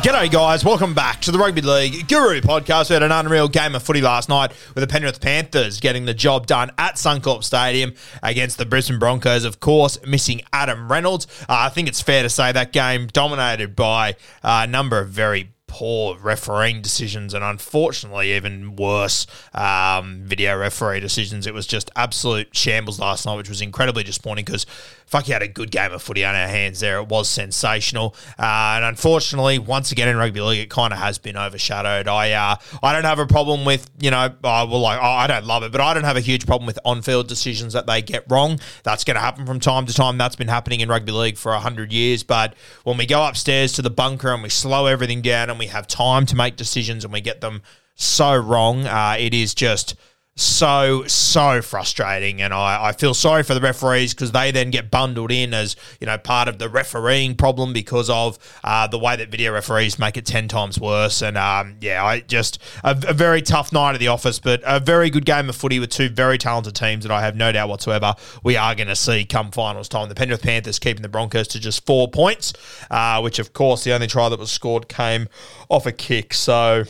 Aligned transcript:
G'day, 0.00 0.30
guys. 0.30 0.64
Welcome 0.64 0.94
back 0.94 1.20
to 1.22 1.32
the 1.32 1.38
Rugby 1.38 1.60
League 1.60 2.06
Guru 2.06 2.40
podcast. 2.40 2.88
We 2.88 2.94
had 2.94 3.02
an 3.02 3.10
unreal 3.10 3.48
game 3.48 3.74
of 3.74 3.82
footy 3.82 4.00
last 4.00 4.28
night 4.28 4.52
with 4.72 4.82
the 4.82 4.86
Penrith 4.86 5.20
Panthers 5.20 5.80
getting 5.80 6.04
the 6.04 6.14
job 6.14 6.46
done 6.46 6.70
at 6.78 6.94
Suncorp 6.94 7.42
Stadium 7.42 7.92
against 8.22 8.58
the 8.58 8.64
Brisbane 8.64 9.00
Broncos, 9.00 9.42
of 9.44 9.58
course, 9.58 9.98
missing 10.06 10.42
Adam 10.52 10.90
Reynolds. 10.90 11.26
Uh, 11.42 11.66
I 11.66 11.68
think 11.68 11.88
it's 11.88 12.00
fair 12.00 12.22
to 12.22 12.28
say 12.28 12.52
that 12.52 12.72
game 12.72 13.08
dominated 13.08 13.74
by 13.74 14.14
a 14.44 14.68
number 14.68 15.00
of 15.00 15.08
very 15.08 15.50
poor 15.66 16.16
refereeing 16.18 16.80
decisions 16.80 17.34
and 17.34 17.44
unfortunately 17.44 18.32
even 18.32 18.74
worse 18.74 19.26
um, 19.52 20.22
video 20.24 20.56
referee 20.58 20.98
decisions. 20.98 21.46
It 21.46 21.54
was 21.54 21.66
just 21.66 21.90
absolute 21.94 22.56
shambles 22.56 22.98
last 22.98 23.26
night, 23.26 23.36
which 23.36 23.48
was 23.48 23.60
incredibly 23.60 24.02
disappointing 24.02 24.44
because 24.44 24.64
fuck, 25.08 25.26
you 25.26 25.32
had 25.32 25.42
a 25.42 25.48
good 25.48 25.70
game 25.70 25.92
of 25.92 26.02
footy 26.02 26.24
on 26.24 26.34
our 26.34 26.46
hands 26.46 26.80
there. 26.80 26.98
It 26.98 27.08
was 27.08 27.28
sensational, 27.28 28.14
uh, 28.38 28.76
and 28.76 28.84
unfortunately, 28.84 29.58
once 29.58 29.90
again 29.90 30.08
in 30.08 30.16
rugby 30.16 30.40
league, 30.40 30.60
it 30.60 30.70
kind 30.70 30.92
of 30.92 30.98
has 30.98 31.18
been 31.18 31.36
overshadowed. 31.36 32.06
I 32.06 32.32
uh, 32.32 32.56
I 32.82 32.92
don't 32.92 33.04
have 33.04 33.18
a 33.18 33.26
problem 33.26 33.64
with 33.64 33.90
you 33.98 34.10
know, 34.10 34.18
uh, 34.18 34.30
well, 34.42 34.80
like 34.80 35.00
I 35.00 35.26
don't 35.26 35.46
love 35.46 35.62
it, 35.62 35.72
but 35.72 35.80
I 35.80 35.94
don't 35.94 36.04
have 36.04 36.16
a 36.16 36.20
huge 36.20 36.46
problem 36.46 36.66
with 36.66 36.78
on-field 36.84 37.26
decisions 37.28 37.72
that 37.72 37.86
they 37.86 38.02
get 38.02 38.24
wrong. 38.28 38.60
That's 38.82 39.04
going 39.04 39.16
to 39.16 39.20
happen 39.20 39.46
from 39.46 39.60
time 39.60 39.86
to 39.86 39.94
time. 39.94 40.18
That's 40.18 40.36
been 40.36 40.48
happening 40.48 40.80
in 40.80 40.88
rugby 40.88 41.12
league 41.12 41.38
for 41.38 41.52
hundred 41.54 41.92
years. 41.92 42.22
But 42.22 42.54
when 42.84 42.96
we 42.96 43.06
go 43.06 43.26
upstairs 43.26 43.72
to 43.74 43.82
the 43.82 43.90
bunker 43.90 44.32
and 44.32 44.42
we 44.42 44.48
slow 44.48 44.86
everything 44.86 45.22
down 45.22 45.50
and 45.50 45.58
we 45.58 45.66
have 45.66 45.86
time 45.86 46.26
to 46.26 46.36
make 46.36 46.56
decisions 46.56 47.04
and 47.04 47.12
we 47.12 47.20
get 47.20 47.40
them 47.40 47.62
so 47.94 48.36
wrong, 48.36 48.86
uh, 48.86 49.16
it 49.18 49.34
is 49.34 49.54
just 49.54 49.96
so 50.38 51.04
so 51.06 51.60
frustrating. 51.60 52.40
And 52.40 52.54
I, 52.54 52.88
I 52.88 52.92
feel 52.92 53.12
sorry 53.12 53.42
for 53.42 53.54
the 53.54 53.60
referees 53.60 54.14
because 54.14 54.30
they 54.30 54.52
then 54.52 54.70
get 54.70 54.90
bundled 54.90 55.32
in 55.32 55.52
as 55.52 55.74
you 56.00 56.06
know 56.06 56.16
part 56.16 56.46
of 56.46 56.58
the 56.58 56.68
refereeing 56.68 57.34
problem 57.34 57.72
because 57.72 58.08
of 58.08 58.38
uh, 58.62 58.86
the 58.86 58.98
way 58.98 59.16
that 59.16 59.30
video 59.30 59.52
referees 59.52 59.98
make 59.98 60.16
it 60.16 60.24
10 60.24 60.46
times 60.46 60.78
worse. 60.78 61.22
And 61.22 61.36
um, 61.36 61.76
yeah 61.80 62.04
I 62.04 62.20
just 62.20 62.62
a, 62.84 62.90
a 63.08 63.12
very 63.12 63.42
tough 63.42 63.72
night 63.72 63.94
at 63.94 64.00
the 64.00 64.08
office 64.08 64.38
but 64.38 64.62
a 64.64 64.78
very 64.78 65.10
good 65.10 65.24
game 65.24 65.48
of 65.48 65.56
footy 65.56 65.80
with 65.80 65.90
two 65.90 66.08
very 66.08 66.38
talented 66.38 66.76
teams 66.76 67.04
that 67.04 67.12
I 67.12 67.20
have 67.20 67.34
no 67.34 67.50
doubt 67.50 67.68
whatsoever 67.68 68.14
we 68.44 68.56
are 68.56 68.74
going 68.76 68.88
to 68.88 68.96
see 68.96 69.24
come 69.24 69.50
finals 69.50 69.88
time. 69.88 70.08
The 70.08 70.14
Penrith 70.14 70.42
Panthers 70.42 70.78
keeping 70.78 71.02
the 71.02 71.08
Broncos 71.08 71.48
to 71.48 71.60
just 71.60 71.84
four 71.84 72.08
points 72.08 72.52
uh, 72.90 73.20
which 73.20 73.40
of 73.40 73.52
course 73.52 73.82
the 73.82 73.92
only 73.92 74.06
try 74.06 74.28
that 74.28 74.38
was 74.38 74.52
scored 74.52 74.88
came 74.88 75.28
off 75.68 75.84
a 75.84 75.92
kick. 75.92 76.32
So 76.32 76.84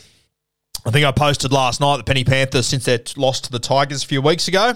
I 0.87 0.91
think 0.91 1.05
I 1.05 1.13
posted 1.13 1.53
last 1.53 1.81
night 1.81 1.99
the 1.99 2.05
Penny 2.05 2.25
Panthers 2.25 2.67
since 2.67 2.85
their 2.85 3.01
loss 3.17 3.41
to 3.43 3.51
the 3.51 3.59
Tigers 3.59 4.05
a 4.05 4.07
few 4.07 4.23
weeks 4.23 4.49
ago. 4.49 4.75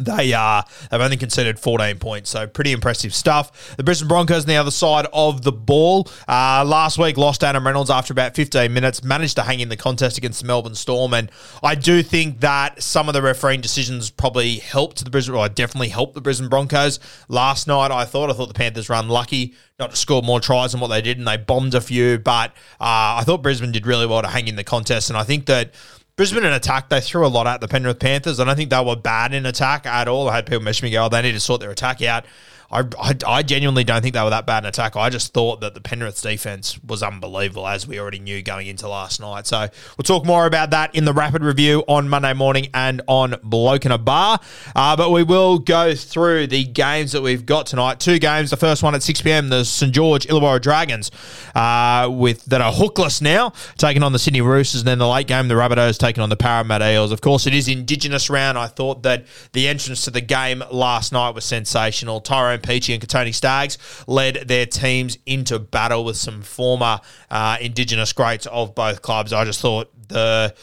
They 0.00 0.32
are. 0.32 0.64
they've 0.90 1.00
only 1.00 1.18
conceded 1.18 1.58
14 1.58 1.98
points, 1.98 2.30
so 2.30 2.46
pretty 2.46 2.72
impressive 2.72 3.14
stuff. 3.14 3.76
The 3.76 3.84
Brisbane 3.84 4.08
Broncos 4.08 4.44
on 4.44 4.48
the 4.48 4.56
other 4.56 4.70
side 4.70 5.06
of 5.12 5.42
the 5.42 5.52
ball. 5.52 6.08
Uh, 6.26 6.64
last 6.66 6.96
week 6.96 7.18
lost 7.18 7.44
Adam 7.44 7.66
Reynolds 7.66 7.90
after 7.90 8.14
about 8.14 8.34
15 8.34 8.72
minutes, 8.72 9.04
managed 9.04 9.36
to 9.36 9.42
hang 9.42 9.60
in 9.60 9.68
the 9.68 9.76
contest 9.76 10.16
against 10.16 10.40
the 10.40 10.46
Melbourne 10.46 10.74
Storm, 10.74 11.12
and 11.12 11.30
I 11.62 11.74
do 11.74 12.02
think 12.02 12.40
that 12.40 12.82
some 12.82 13.08
of 13.08 13.14
the 13.14 13.20
refereeing 13.20 13.60
decisions 13.60 14.08
probably 14.10 14.56
helped 14.56 15.04
the 15.04 15.10
Brisbane, 15.10 15.36
or 15.36 15.48
definitely 15.50 15.90
helped 15.90 16.14
the 16.14 16.22
Brisbane 16.22 16.48
Broncos. 16.48 16.98
Last 17.28 17.66
night, 17.66 17.90
I 17.90 18.06
thought 18.06 18.30
I 18.30 18.32
thought 18.32 18.48
the 18.48 18.54
Panthers 18.54 18.88
were 18.88 18.94
unlucky 18.94 19.54
not 19.78 19.90
to 19.90 19.96
score 19.96 20.22
more 20.22 20.40
tries 20.40 20.72
than 20.72 20.80
what 20.80 20.88
they 20.88 21.02
did, 21.02 21.18
and 21.18 21.26
they 21.26 21.36
bombed 21.36 21.74
a 21.74 21.80
few, 21.80 22.18
but 22.18 22.50
uh, 22.80 23.18
I 23.18 23.22
thought 23.24 23.42
Brisbane 23.42 23.72
did 23.72 23.86
really 23.86 24.06
well 24.06 24.22
to 24.22 24.28
hang 24.28 24.48
in 24.48 24.56
the 24.56 24.64
contest, 24.64 25.10
and 25.10 25.16
I 25.16 25.24
think 25.24 25.46
that. 25.46 25.74
Brisbane 26.20 26.44
in 26.44 26.52
attack, 26.52 26.90
they 26.90 27.00
threw 27.00 27.26
a 27.26 27.28
lot 27.28 27.46
at 27.46 27.62
the 27.62 27.66
Penrith 27.66 27.98
Panthers. 27.98 28.40
I 28.40 28.44
don't 28.44 28.54
think 28.54 28.68
they 28.68 28.84
were 28.84 28.94
bad 28.94 29.32
in 29.32 29.46
attack 29.46 29.86
at 29.86 30.06
all. 30.06 30.28
I 30.28 30.34
had 30.34 30.44
people 30.44 30.60
message 30.60 30.82
me 30.82 30.90
go, 30.90 31.06
oh, 31.06 31.08
they 31.08 31.22
need 31.22 31.32
to 31.32 31.40
sort 31.40 31.62
their 31.62 31.70
attack 31.70 32.02
out. 32.02 32.26
I, 32.70 32.84
I, 33.00 33.16
I 33.26 33.42
genuinely 33.42 33.82
don't 33.82 34.00
think 34.00 34.14
they 34.14 34.22
were 34.22 34.30
that 34.30 34.46
bad 34.46 34.64
in 34.64 34.68
attack. 34.68 34.94
I 34.94 35.10
just 35.10 35.34
thought 35.34 35.60
that 35.60 35.74
the 35.74 35.80
Penrith's 35.80 36.22
defense 36.22 36.78
was 36.84 37.02
unbelievable, 37.02 37.66
as 37.66 37.86
we 37.86 37.98
already 37.98 38.20
knew 38.20 38.42
going 38.42 38.68
into 38.68 38.88
last 38.88 39.20
night. 39.20 39.46
So 39.46 39.66
we'll 39.96 40.04
talk 40.04 40.24
more 40.24 40.46
about 40.46 40.70
that 40.70 40.94
in 40.94 41.04
the 41.04 41.12
rapid 41.12 41.42
review 41.42 41.82
on 41.88 42.08
Monday 42.08 42.32
morning 42.32 42.68
and 42.72 43.02
on 43.08 43.34
Bloke 43.42 43.86
in 43.86 43.92
a 43.92 43.98
Bar. 43.98 44.38
Uh, 44.76 44.96
but 44.96 45.10
we 45.10 45.24
will 45.24 45.58
go 45.58 45.94
through 45.94 46.46
the 46.46 46.64
games 46.64 47.12
that 47.12 47.22
we've 47.22 47.44
got 47.44 47.66
tonight. 47.66 47.98
Two 47.98 48.18
games. 48.18 48.50
The 48.50 48.56
first 48.56 48.82
one 48.82 48.94
at 48.94 49.02
6 49.02 49.20
p.m. 49.22 49.48
The 49.48 49.64
St 49.64 49.92
George 49.92 50.26
Illawarra 50.28 50.60
Dragons, 50.60 51.10
uh, 51.54 52.08
with 52.10 52.44
that 52.46 52.60
are 52.60 52.72
hookless 52.72 53.20
now, 53.20 53.52
taking 53.78 54.04
on 54.04 54.12
the 54.12 54.18
Sydney 54.18 54.42
Roosters, 54.42 54.82
and 54.82 54.88
then 54.88 54.98
the 54.98 55.08
late 55.08 55.26
game 55.26 55.48
the 55.48 55.54
Rabbitohs 55.54 55.98
taking 55.98 56.22
on 56.22 56.28
the 56.28 56.36
Parramatta 56.36 56.92
Eels. 56.92 57.10
Of 57.10 57.20
course, 57.20 57.46
it 57.46 57.54
is 57.54 57.66
Indigenous 57.66 58.30
round. 58.30 58.56
I 58.56 58.68
thought 58.68 59.02
that 59.02 59.26
the 59.52 59.66
entrance 59.66 60.04
to 60.04 60.10
the 60.10 60.20
game 60.20 60.62
last 60.70 61.12
night 61.12 61.34
was 61.34 61.44
sensational. 61.44 62.20
Tyrone 62.20 62.59
Peachey 62.62 62.94
and 62.94 63.02
Kotoni 63.02 63.34
Staggs 63.34 63.78
led 64.06 64.48
their 64.48 64.66
teams 64.66 65.18
into 65.26 65.58
battle 65.58 66.04
with 66.04 66.16
some 66.16 66.42
former 66.42 67.00
uh, 67.30 67.56
Indigenous 67.60 68.12
greats 68.12 68.46
of 68.46 68.74
both 68.74 69.02
clubs. 69.02 69.32
I 69.32 69.44
just 69.44 69.60
thought 69.60 69.90
the 70.08 70.54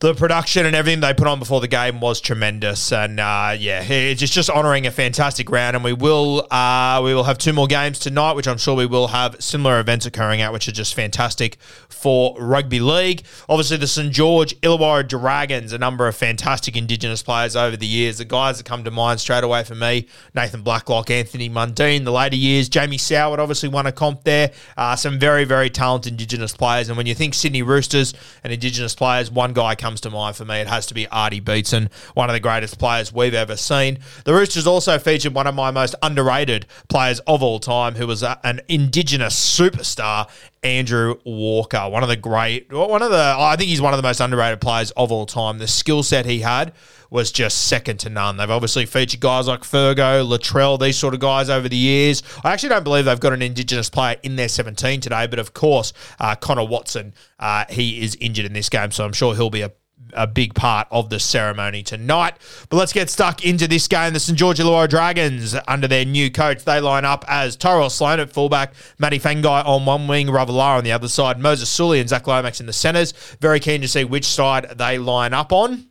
the 0.00 0.14
production 0.14 0.64
and 0.64 0.76
everything 0.76 1.00
they 1.00 1.12
put 1.12 1.26
on 1.26 1.40
before 1.40 1.60
the 1.60 1.66
game 1.66 1.98
was 1.98 2.20
tremendous, 2.20 2.92
and 2.92 3.18
uh, 3.18 3.56
yeah, 3.58 3.82
it's 3.82 4.20
just 4.20 4.32
just 4.32 4.48
honouring 4.48 4.86
a 4.86 4.92
fantastic 4.92 5.50
round. 5.50 5.74
And 5.74 5.84
we 5.84 5.92
will 5.92 6.46
uh, 6.52 7.00
we 7.02 7.12
will 7.14 7.24
have 7.24 7.36
two 7.36 7.52
more 7.52 7.66
games 7.66 7.98
tonight, 7.98 8.34
which 8.34 8.46
I'm 8.46 8.58
sure 8.58 8.76
we 8.76 8.86
will 8.86 9.08
have 9.08 9.42
similar 9.42 9.80
events 9.80 10.06
occurring 10.06 10.40
at, 10.40 10.52
which 10.52 10.68
are 10.68 10.72
just 10.72 10.94
fantastic 10.94 11.58
for 11.88 12.36
rugby 12.38 12.78
league. 12.78 13.24
Obviously, 13.48 13.76
the 13.76 13.88
St 13.88 14.12
George 14.12 14.54
Illawarra 14.60 15.08
Dragons, 15.08 15.72
a 15.72 15.78
number 15.78 16.06
of 16.06 16.14
fantastic 16.14 16.76
Indigenous 16.76 17.20
players 17.20 17.56
over 17.56 17.76
the 17.76 17.86
years. 17.86 18.18
The 18.18 18.24
guys 18.24 18.58
that 18.58 18.66
come 18.66 18.84
to 18.84 18.92
mind 18.92 19.18
straight 19.18 19.42
away 19.42 19.64
for 19.64 19.74
me: 19.74 20.06
Nathan 20.32 20.62
Blacklock, 20.62 21.10
Anthony 21.10 21.50
Mundine. 21.50 22.04
The 22.04 22.12
later 22.12 22.36
years, 22.36 22.68
Jamie 22.68 22.98
Soward 22.98 23.38
obviously 23.38 23.68
won 23.68 23.86
a 23.86 23.92
comp 23.92 24.22
there. 24.22 24.52
Uh, 24.76 24.94
some 24.94 25.18
very 25.18 25.42
very 25.42 25.70
talented 25.70 26.12
Indigenous 26.12 26.56
players, 26.56 26.88
and 26.88 26.96
when 26.96 27.06
you 27.06 27.16
think 27.16 27.34
Sydney 27.34 27.62
Roosters 27.62 28.14
and 28.44 28.52
Indigenous 28.52 28.94
players, 28.94 29.28
one 29.28 29.52
guy 29.52 29.74
comes 29.74 29.87
to 29.96 30.10
mind 30.10 30.36
for 30.36 30.44
me. 30.44 30.60
It 30.60 30.66
has 30.66 30.86
to 30.86 30.94
be 30.94 31.06
Artie 31.08 31.40
Beetson, 31.40 31.90
one 32.14 32.28
of 32.28 32.34
the 32.34 32.40
greatest 32.40 32.78
players 32.78 33.12
we've 33.12 33.34
ever 33.34 33.56
seen. 33.56 33.98
The 34.24 34.34
Roosters 34.34 34.66
also 34.66 34.98
featured 34.98 35.34
one 35.34 35.46
of 35.46 35.54
my 35.54 35.70
most 35.70 35.94
underrated 36.02 36.66
players 36.88 37.20
of 37.20 37.42
all 37.42 37.60
time, 37.60 37.94
who 37.94 38.06
was 38.06 38.22
a, 38.22 38.40
an 38.44 38.60
Indigenous 38.68 39.34
superstar, 39.34 40.28
Andrew 40.62 41.16
Walker, 41.24 41.88
one 41.88 42.02
of 42.02 42.08
the 42.08 42.16
great, 42.16 42.72
one 42.72 43.02
of 43.02 43.10
the, 43.10 43.34
I 43.38 43.56
think 43.56 43.68
he's 43.68 43.80
one 43.80 43.92
of 43.92 43.98
the 43.98 44.02
most 44.02 44.20
underrated 44.20 44.60
players 44.60 44.90
of 44.92 45.12
all 45.12 45.26
time. 45.26 45.58
The 45.58 45.68
skill 45.68 46.02
set 46.02 46.26
he 46.26 46.40
had 46.40 46.72
was 47.10 47.30
just 47.32 47.66
second 47.66 47.98
to 48.00 48.10
none. 48.10 48.36
They've 48.36 48.50
obviously 48.50 48.84
featured 48.86 49.20
guys 49.20 49.48
like 49.48 49.60
Fergo, 49.60 50.26
Latrell, 50.26 50.78
these 50.78 50.98
sort 50.98 51.14
of 51.14 51.20
guys 51.20 51.48
over 51.48 51.68
the 51.68 51.76
years. 51.76 52.22
I 52.44 52.52
actually 52.52 52.70
don't 52.70 52.84
believe 52.84 53.04
they've 53.04 53.20
got 53.20 53.32
an 53.32 53.42
Indigenous 53.42 53.88
player 53.88 54.16
in 54.22 54.36
their 54.36 54.48
17 54.48 55.00
today, 55.00 55.26
but 55.26 55.38
of 55.38 55.54
course, 55.54 55.92
uh, 56.18 56.34
Connor 56.34 56.64
Watson, 56.64 57.14
uh, 57.38 57.64
he 57.70 58.02
is 58.02 58.16
injured 58.16 58.46
in 58.46 58.52
this 58.52 58.68
game, 58.68 58.90
so 58.90 59.04
I'm 59.04 59.12
sure 59.12 59.34
he'll 59.34 59.50
be 59.50 59.62
a 59.62 59.72
a 60.14 60.26
big 60.26 60.54
part 60.54 60.88
of 60.90 61.10
the 61.10 61.20
ceremony 61.20 61.82
tonight. 61.82 62.34
But 62.68 62.78
let's 62.78 62.92
get 62.92 63.10
stuck 63.10 63.44
into 63.44 63.68
this 63.68 63.88
game. 63.88 64.12
The 64.12 64.20
St. 64.20 64.38
George 64.38 64.58
Illawarra 64.58 64.88
Dragons, 64.88 65.54
under 65.66 65.88
their 65.88 66.04
new 66.04 66.30
coach, 66.30 66.64
they 66.64 66.80
line 66.80 67.04
up 67.04 67.24
as 67.28 67.56
Tyrell 67.56 67.90
Sloan 67.90 68.20
at 68.20 68.32
fullback, 68.32 68.74
Matty 68.98 69.18
Feagai 69.18 69.66
on 69.66 69.84
one 69.84 70.08
wing, 70.08 70.28
Ravalawa 70.28 70.78
on 70.78 70.84
the 70.84 70.92
other 70.92 71.08
side, 71.08 71.38
Moses 71.38 71.68
Suli 71.68 72.00
and 72.00 72.08
Zach 72.08 72.26
Lomax 72.26 72.60
in 72.60 72.66
the 72.66 72.72
centres. 72.72 73.12
Very 73.40 73.60
keen 73.60 73.80
to 73.80 73.88
see 73.88 74.04
which 74.04 74.24
side 74.24 74.78
they 74.78 74.98
line 74.98 75.34
up 75.34 75.52
on. 75.52 75.88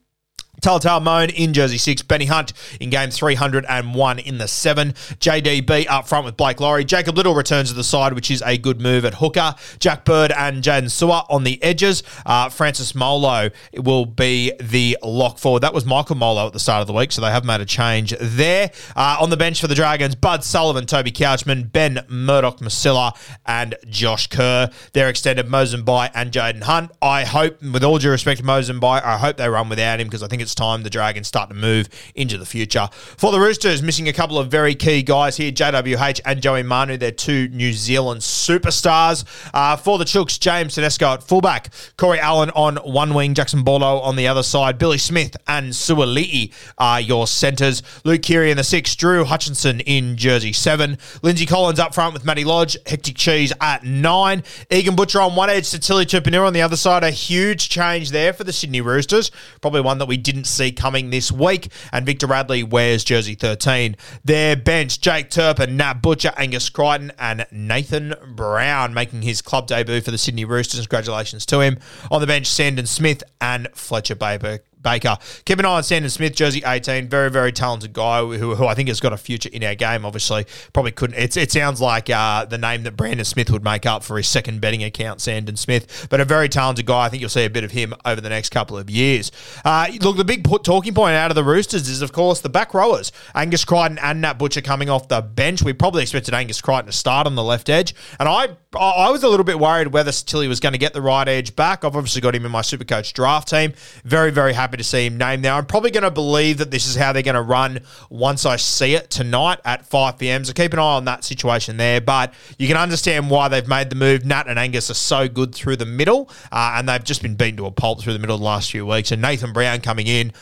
Talatau 0.62 1.00
Amone 1.00 1.34
in 1.34 1.54
Jersey 1.54 1.78
6. 1.78 2.02
Benny 2.04 2.26
Hunt 2.26 2.54
in 2.80 2.90
game 2.90 3.12
301 3.12 4.20
in 4.20 4.38
the 4.38 4.48
7. 4.48 4.94
JDB 4.94 5.86
up 5.90 6.08
front 6.08 6.26
with 6.26 6.36
Blake 6.36 6.60
Lawrie. 6.60 6.84
Jacob 6.84 7.16
Liddle 7.16 7.36
returns 7.36 7.70
to 7.70 7.76
the 7.76 7.84
side, 7.84 8.14
which 8.14 8.32
is 8.32 8.42
a 8.46 8.58
good 8.58 8.82
move 8.82 9.06
at 9.06 9.16
hooker. 9.16 9.56
Jack 9.80 10.04
Bird 10.06 10.32
and 10.32 10.64
Jaydn 10.64 10.86
Su'A 10.86 11.26
on 11.30 11.44
the 11.44 11.62
edges. 11.64 12.04
Uh, 12.26 12.50
Francis 12.50 12.96
Molo 12.96 13.50
will 13.76 14.06
be 14.06 14.52
the 14.60 14.98
lock 15.04 15.38
forward. 15.38 15.62
That 15.62 15.74
was 15.74 15.86
Michael 15.86 16.16
Molo 16.16 16.48
at 16.48 16.54
the 16.54 16.60
start 16.60 16.82
of 16.82 16.88
the 16.88 16.94
week, 16.94 17.12
so 17.12 17.22
they 17.22 17.32
have 17.32 17.46
made 17.46 17.62
a 17.62 17.66
change 17.66 18.16
there. 18.20 18.72
Uh, 18.96 19.18
on 19.20 19.30
the 19.30 19.38
bench 19.38 19.62
for 19.62 19.68
the 19.68 19.76
Dragons, 19.76 20.16
Bud 20.16 20.44
Sullivan, 20.44 20.86
Toby 20.86 21.12
Couchman, 21.12 21.72
Ben 21.72 22.00
Murdoch-Masila, 22.10 23.16
and 23.46 23.76
Josh 23.90 24.28
Kerr. 24.28 24.70
They're 24.94 25.10
extended 25.10 25.48
Moses 25.48 25.80
Mbye 25.82 26.12
and 26.16 26.32
Jaden 26.32 26.64
Hunt. 26.64 26.92
I 27.02 27.26
hope, 27.26 27.62
with 27.62 27.84
all 27.84 28.00
due 28.00 28.10
respect 28.10 28.40
to 28.40 28.46
Moses 28.46 28.76
Mbye, 28.76 29.04
I 29.04 29.18
hope 29.18 29.38
they 29.38 29.48
run 29.48 29.70
without 29.70 30.00
him 30.00 30.08
because 30.08 30.24
I 30.24 30.28
think 30.28 30.42
it's 30.42 30.47
time 30.56 30.84
the 30.84 30.90
Dragons 30.90 31.28
start 31.28 31.50
to 31.50 31.56
move 31.56 31.90
into 32.16 32.38
the 32.38 32.46
future. 32.46 32.88
For 32.92 33.32
the 33.32 33.40
Roosters, 33.40 33.82
missing 33.82 34.08
a 34.08 34.14
couple 34.14 34.38
of 34.38 34.50
very 34.50 34.76
key 34.76 35.04
guys 35.04 35.38
here 35.38 35.52
JWH 35.52 36.22
and 36.26 36.42
Joey 36.42 36.64
Manu, 36.64 36.98
they're 36.98 37.12
two 37.12 37.48
New 37.50 37.74
Zealand 37.74 38.22
superstars. 38.22 39.26
Uh, 39.54 39.76
for 39.76 39.98
the 39.98 40.06
Chooks, 40.06 40.40
James 40.40 40.76
Tedesco 40.76 41.14
at 41.14 41.24
fullback, 41.24 41.70
Corey 41.98 42.20
Allen 42.20 42.50
on 42.52 42.78
one 42.78 43.14
wing, 43.14 43.34
Jaxson 43.34 43.66
Paulo 43.66 44.00
on 44.00 44.16
the 44.16 44.28
other 44.28 44.44
side, 44.44 44.78
Billy 44.78 44.98
Smith 44.98 45.36
and 45.48 45.72
Suaalii 45.72 46.54
are 46.78 47.02
your 47.02 47.28
centres. 47.28 47.82
Luke 48.04 48.22
Keary 48.22 48.52
in 48.52 48.58
the 48.58 48.64
six, 48.64 48.96
Drew 48.96 49.24
Hutchinson 49.24 49.80
in 49.82 50.18
jersey 50.18 50.54
seven, 50.54 50.98
Lindsay 51.22 51.46
Collins 51.46 51.80
up 51.80 51.94
front 51.94 52.14
with 52.14 52.26
Matty 52.26 52.44
Lodge, 52.44 52.78
Hectic 52.86 53.16
Cheese 53.16 53.54
at 53.60 53.84
nine, 53.84 54.44
Egan 54.70 54.96
Butcher 54.96 55.22
on 55.22 55.36
one 55.36 55.50
edge, 55.50 55.66
Sitili 55.66 56.06
Tupouniua 56.06 56.46
on 56.46 56.54
the 56.54 56.62
other 56.62 56.78
side. 56.78 57.04
A 57.04 57.10
huge 57.10 57.70
change 57.70 58.12
there 58.12 58.34
for 58.34 58.44
the 58.44 58.54
Sydney 58.54 58.82
Roosters, 58.82 59.32
probably 59.62 59.82
one 59.82 59.98
that 59.98 60.08
we 60.08 60.18
didn't 60.18 60.37
didn't 60.38 60.48
see 60.48 60.72
coming 60.72 61.10
this 61.10 61.32
week. 61.32 61.70
And 61.92 62.06
Victor 62.06 62.28
Radley 62.28 62.64
wears 62.64 63.04
jersey 63.04 63.34
13. 63.34 63.96
Their 64.24 64.56
bench, 64.56 65.02
Jake 65.02 65.30
Turpin, 65.30 65.78
Nat 65.78 65.96
Butcher, 65.96 66.32
Angus 66.38 66.70
Crichton, 66.70 67.12
and 67.18 67.48
Nathan 67.52 68.14
Brown 68.36 68.94
making 68.94 69.24
his 69.24 69.42
club 69.42 69.68
debut 69.68 70.02
for 70.02 70.12
the 70.12 70.18
Sydney 70.18 70.46
Roosters. 70.46 70.80
Congratulations 70.82 71.46
to 71.48 71.62
him. 71.62 71.80
On 72.12 72.22
the 72.22 72.28
bench, 72.28 72.48
Sandon 72.48 72.86
Smith 72.86 73.24
and 73.42 73.68
Fletcher 73.74 74.16
Baker. 74.16 74.60
Baker. 74.82 75.18
Keep 75.46 75.60
an 75.60 75.66
eye 75.66 75.78
on 75.78 75.84
Sandon 75.84 76.10
Smith, 76.10 76.36
jersey 76.36 76.64
18. 76.66 77.10
Very, 77.10 77.30
very 77.30 77.52
talented 77.52 77.94
guy 77.94 78.22
who, 78.22 78.56
who 78.56 78.66
I 78.66 78.74
think 78.74 78.88
has 78.90 79.00
got 79.00 79.14
a 79.14 79.18
future 79.18 79.50
in 79.52 79.64
our 79.64 79.76
game, 79.76 80.06
obviously. 80.06 80.46
Probably 80.74 80.92
couldn't. 80.92 81.18
It's, 81.18 81.38
it 81.38 81.52
sounds 81.52 81.82
like 81.82 82.10
uh, 82.10 82.46
the 82.46 82.58
name 82.58 82.84
that 82.84 82.96
Brandon 82.96 83.26
Smith 83.26 83.52
would 83.52 83.64
make 83.64 83.86
up 83.86 84.04
for 84.04 84.18
his 84.18 84.28
second 84.28 84.62
betting 84.62 84.84
account, 84.84 85.22
Sandon 85.22 85.58
Smith. 85.58 86.08
But 86.10 86.22
a 86.22 86.26
very 86.26 86.50
talented 86.50 86.86
guy. 86.86 87.06
I 87.06 87.10
think 87.10 87.22
you'll 87.22 87.30
see 87.30 87.46
a 87.46 87.50
bit 87.50 87.64
of 87.64 87.72
him 87.72 87.94
over 88.06 88.22
the 88.22 88.30
next 88.30 88.50
couple 88.50 88.78
of 88.78 88.90
years. 88.90 89.32
Uh, 89.66 89.88
look, 90.02 90.18
the 90.18 90.26
big 90.26 90.48
talking 90.64 90.94
point 90.94 91.16
out 91.16 91.32
of 91.32 91.36
the 91.36 91.44
Roosters 91.44 91.88
is, 91.88 92.02
of 92.02 92.12
course, 92.12 92.42
the 92.42 92.50
back 92.50 92.74
rowers. 92.74 93.12
Angus 93.36 93.66
Crichton 93.66 94.00
and 94.00 94.22
Nat 94.22 94.34
Butcher 94.34 94.62
coming 94.62 94.90
off 94.90 95.08
the 95.08 95.22
bench. 95.22 95.64
We 95.64 95.74
probably 95.74 96.04
expected 96.04 96.34
Angus 96.34 96.62
Crichton 96.62 96.88
to 96.88 96.92
start 96.92 97.28
on 97.28 97.36
the 97.36 97.44
left 97.44 97.70
edge. 97.70 97.96
And 98.20 98.30
I 98.30 98.56
I 98.78 99.10
was 99.10 99.24
a 99.24 99.30
little 99.30 99.44
bit 99.44 99.60
worried 99.60 99.88
whether 99.88 100.12
Tilly 100.12 100.48
was 100.48 100.60
going 100.60 100.74
to 100.74 100.80
get 100.80 100.94
the 100.94 101.02
right 101.02 101.28
edge 101.28 101.56
back. 101.56 101.84
I've 101.84 101.96
obviously 101.96 102.22
got 102.22 102.36
him 102.36 102.46
in 102.46 102.52
my 102.52 102.62
Supercoach 102.62 103.14
draft 103.14 103.48
team. 103.48 103.74
Very, 104.04 104.30
very 104.30 104.54
happy 104.54 104.67
to 104.76 104.84
see 104.84 105.06
him 105.06 105.18
named 105.18 105.46
there. 105.46 105.54
I'm 105.54 105.66
probably 105.66 105.92
going 105.92 106.04
to 106.04 106.12
believe 106.12 106.58
that 106.58 106.72
this 106.72 106.88
is 106.88 106.96
how 106.96 107.14
they're 107.14 107.24
going 107.24 107.36
to 107.36 107.42
run 107.42 107.80
once 108.10 108.46
I 108.46 108.58
see 108.58 108.96
it 108.96 109.10
tonight 109.10 109.60
at 109.64 109.86
5 109.86 110.18
p.m. 110.18 110.44
So 110.44 110.52
keep 110.52 110.74
an 110.74 110.80
eye 110.80 110.96
on 110.98 111.06
that 111.06 111.24
situation 111.24 111.78
there. 111.78 112.02
But 112.02 112.34
you 112.58 112.68
can 112.68 112.76
understand 112.76 113.30
why 113.30 113.48
they've 113.48 113.68
made 113.68 113.90
the 113.90 113.96
move. 113.96 114.26
Nat 114.26 114.48
and 114.48 114.60
Angus 114.60 114.90
are 114.90 114.96
so 114.96 115.30
good 115.30 115.56
through 115.56 115.78
the 115.78 115.86
middle, 115.86 116.30
uh, 116.52 116.74
and 116.76 116.90
they've 116.90 117.04
just 117.04 117.22
been 117.22 117.36
beaten 117.36 117.56
to 117.58 117.66
a 117.68 117.72
pulp 117.72 118.02
through 118.02 118.14
the 118.14 118.20
middle 118.20 118.38
the 118.38 118.44
last 118.44 118.72
few 118.72 118.86
weeks. 118.86 119.12
And 119.12 119.22
Nathan 119.22 119.54
Brown 119.54 119.80
coming 119.80 120.08
in. 120.08 120.34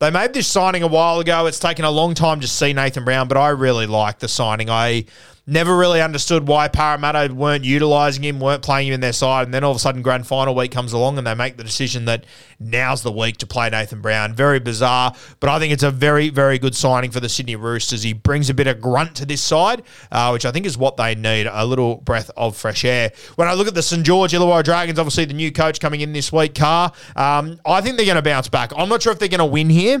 They 0.00 0.10
made 0.10 0.32
this 0.32 0.48
signing 0.48 0.82
a 0.82 0.88
while 0.88 1.20
ago. 1.20 1.46
It's 1.46 1.58
taken 1.58 1.84
a 1.84 1.90
long 1.90 2.14
time 2.14 2.40
to 2.40 2.48
see 2.48 2.72
Nathan 2.72 3.04
Brown, 3.04 3.28
but 3.28 3.36
I 3.36 3.50
really 3.50 3.86
like 3.86 4.18
the 4.18 4.28
signing. 4.28 4.68
I 4.68 5.04
Never 5.46 5.76
really 5.76 6.00
understood 6.00 6.48
why 6.48 6.68
Parramatta 6.68 7.34
weren't 7.34 7.64
utilising 7.64 8.24
him, 8.24 8.40
weren't 8.40 8.62
playing 8.62 8.88
him 8.88 8.94
in 8.94 9.00
their 9.00 9.12
side. 9.12 9.46
And 9.46 9.52
then 9.52 9.62
all 9.62 9.72
of 9.72 9.76
a 9.76 9.80
sudden, 9.80 10.00
grand 10.00 10.26
final 10.26 10.54
week 10.54 10.72
comes 10.72 10.94
along 10.94 11.18
and 11.18 11.26
they 11.26 11.34
make 11.34 11.58
the 11.58 11.64
decision 11.64 12.06
that 12.06 12.24
now's 12.58 13.02
the 13.02 13.12
week 13.12 13.36
to 13.38 13.46
play 13.46 13.68
Nathan 13.68 14.00
Brown. 14.00 14.34
Very 14.34 14.58
bizarre, 14.58 15.14
but 15.40 15.50
I 15.50 15.58
think 15.58 15.74
it's 15.74 15.82
a 15.82 15.90
very, 15.90 16.30
very 16.30 16.58
good 16.58 16.74
signing 16.74 17.10
for 17.10 17.20
the 17.20 17.28
Sydney 17.28 17.56
Roosters. 17.56 18.02
He 18.02 18.14
brings 18.14 18.48
a 18.48 18.54
bit 18.54 18.66
of 18.66 18.80
grunt 18.80 19.16
to 19.16 19.26
this 19.26 19.42
side, 19.42 19.82
uh, 20.10 20.30
which 20.30 20.46
I 20.46 20.50
think 20.50 20.64
is 20.64 20.78
what 20.78 20.96
they 20.96 21.14
need 21.14 21.46
a 21.46 21.66
little 21.66 21.96
breath 21.96 22.30
of 22.38 22.56
fresh 22.56 22.82
air. 22.82 23.12
When 23.36 23.46
I 23.46 23.52
look 23.52 23.68
at 23.68 23.74
the 23.74 23.82
St. 23.82 24.02
George 24.02 24.32
Illawarra 24.32 24.64
Dragons, 24.64 24.98
obviously 24.98 25.26
the 25.26 25.34
new 25.34 25.52
coach 25.52 25.78
coming 25.78 26.00
in 26.00 26.14
this 26.14 26.32
week, 26.32 26.54
Carr, 26.54 26.90
um, 27.16 27.60
I 27.66 27.82
think 27.82 27.98
they're 27.98 28.06
going 28.06 28.16
to 28.16 28.22
bounce 28.22 28.48
back. 28.48 28.72
I'm 28.74 28.88
not 28.88 29.02
sure 29.02 29.12
if 29.12 29.18
they're 29.18 29.28
going 29.28 29.40
to 29.40 29.44
win 29.44 29.68
here. 29.68 30.00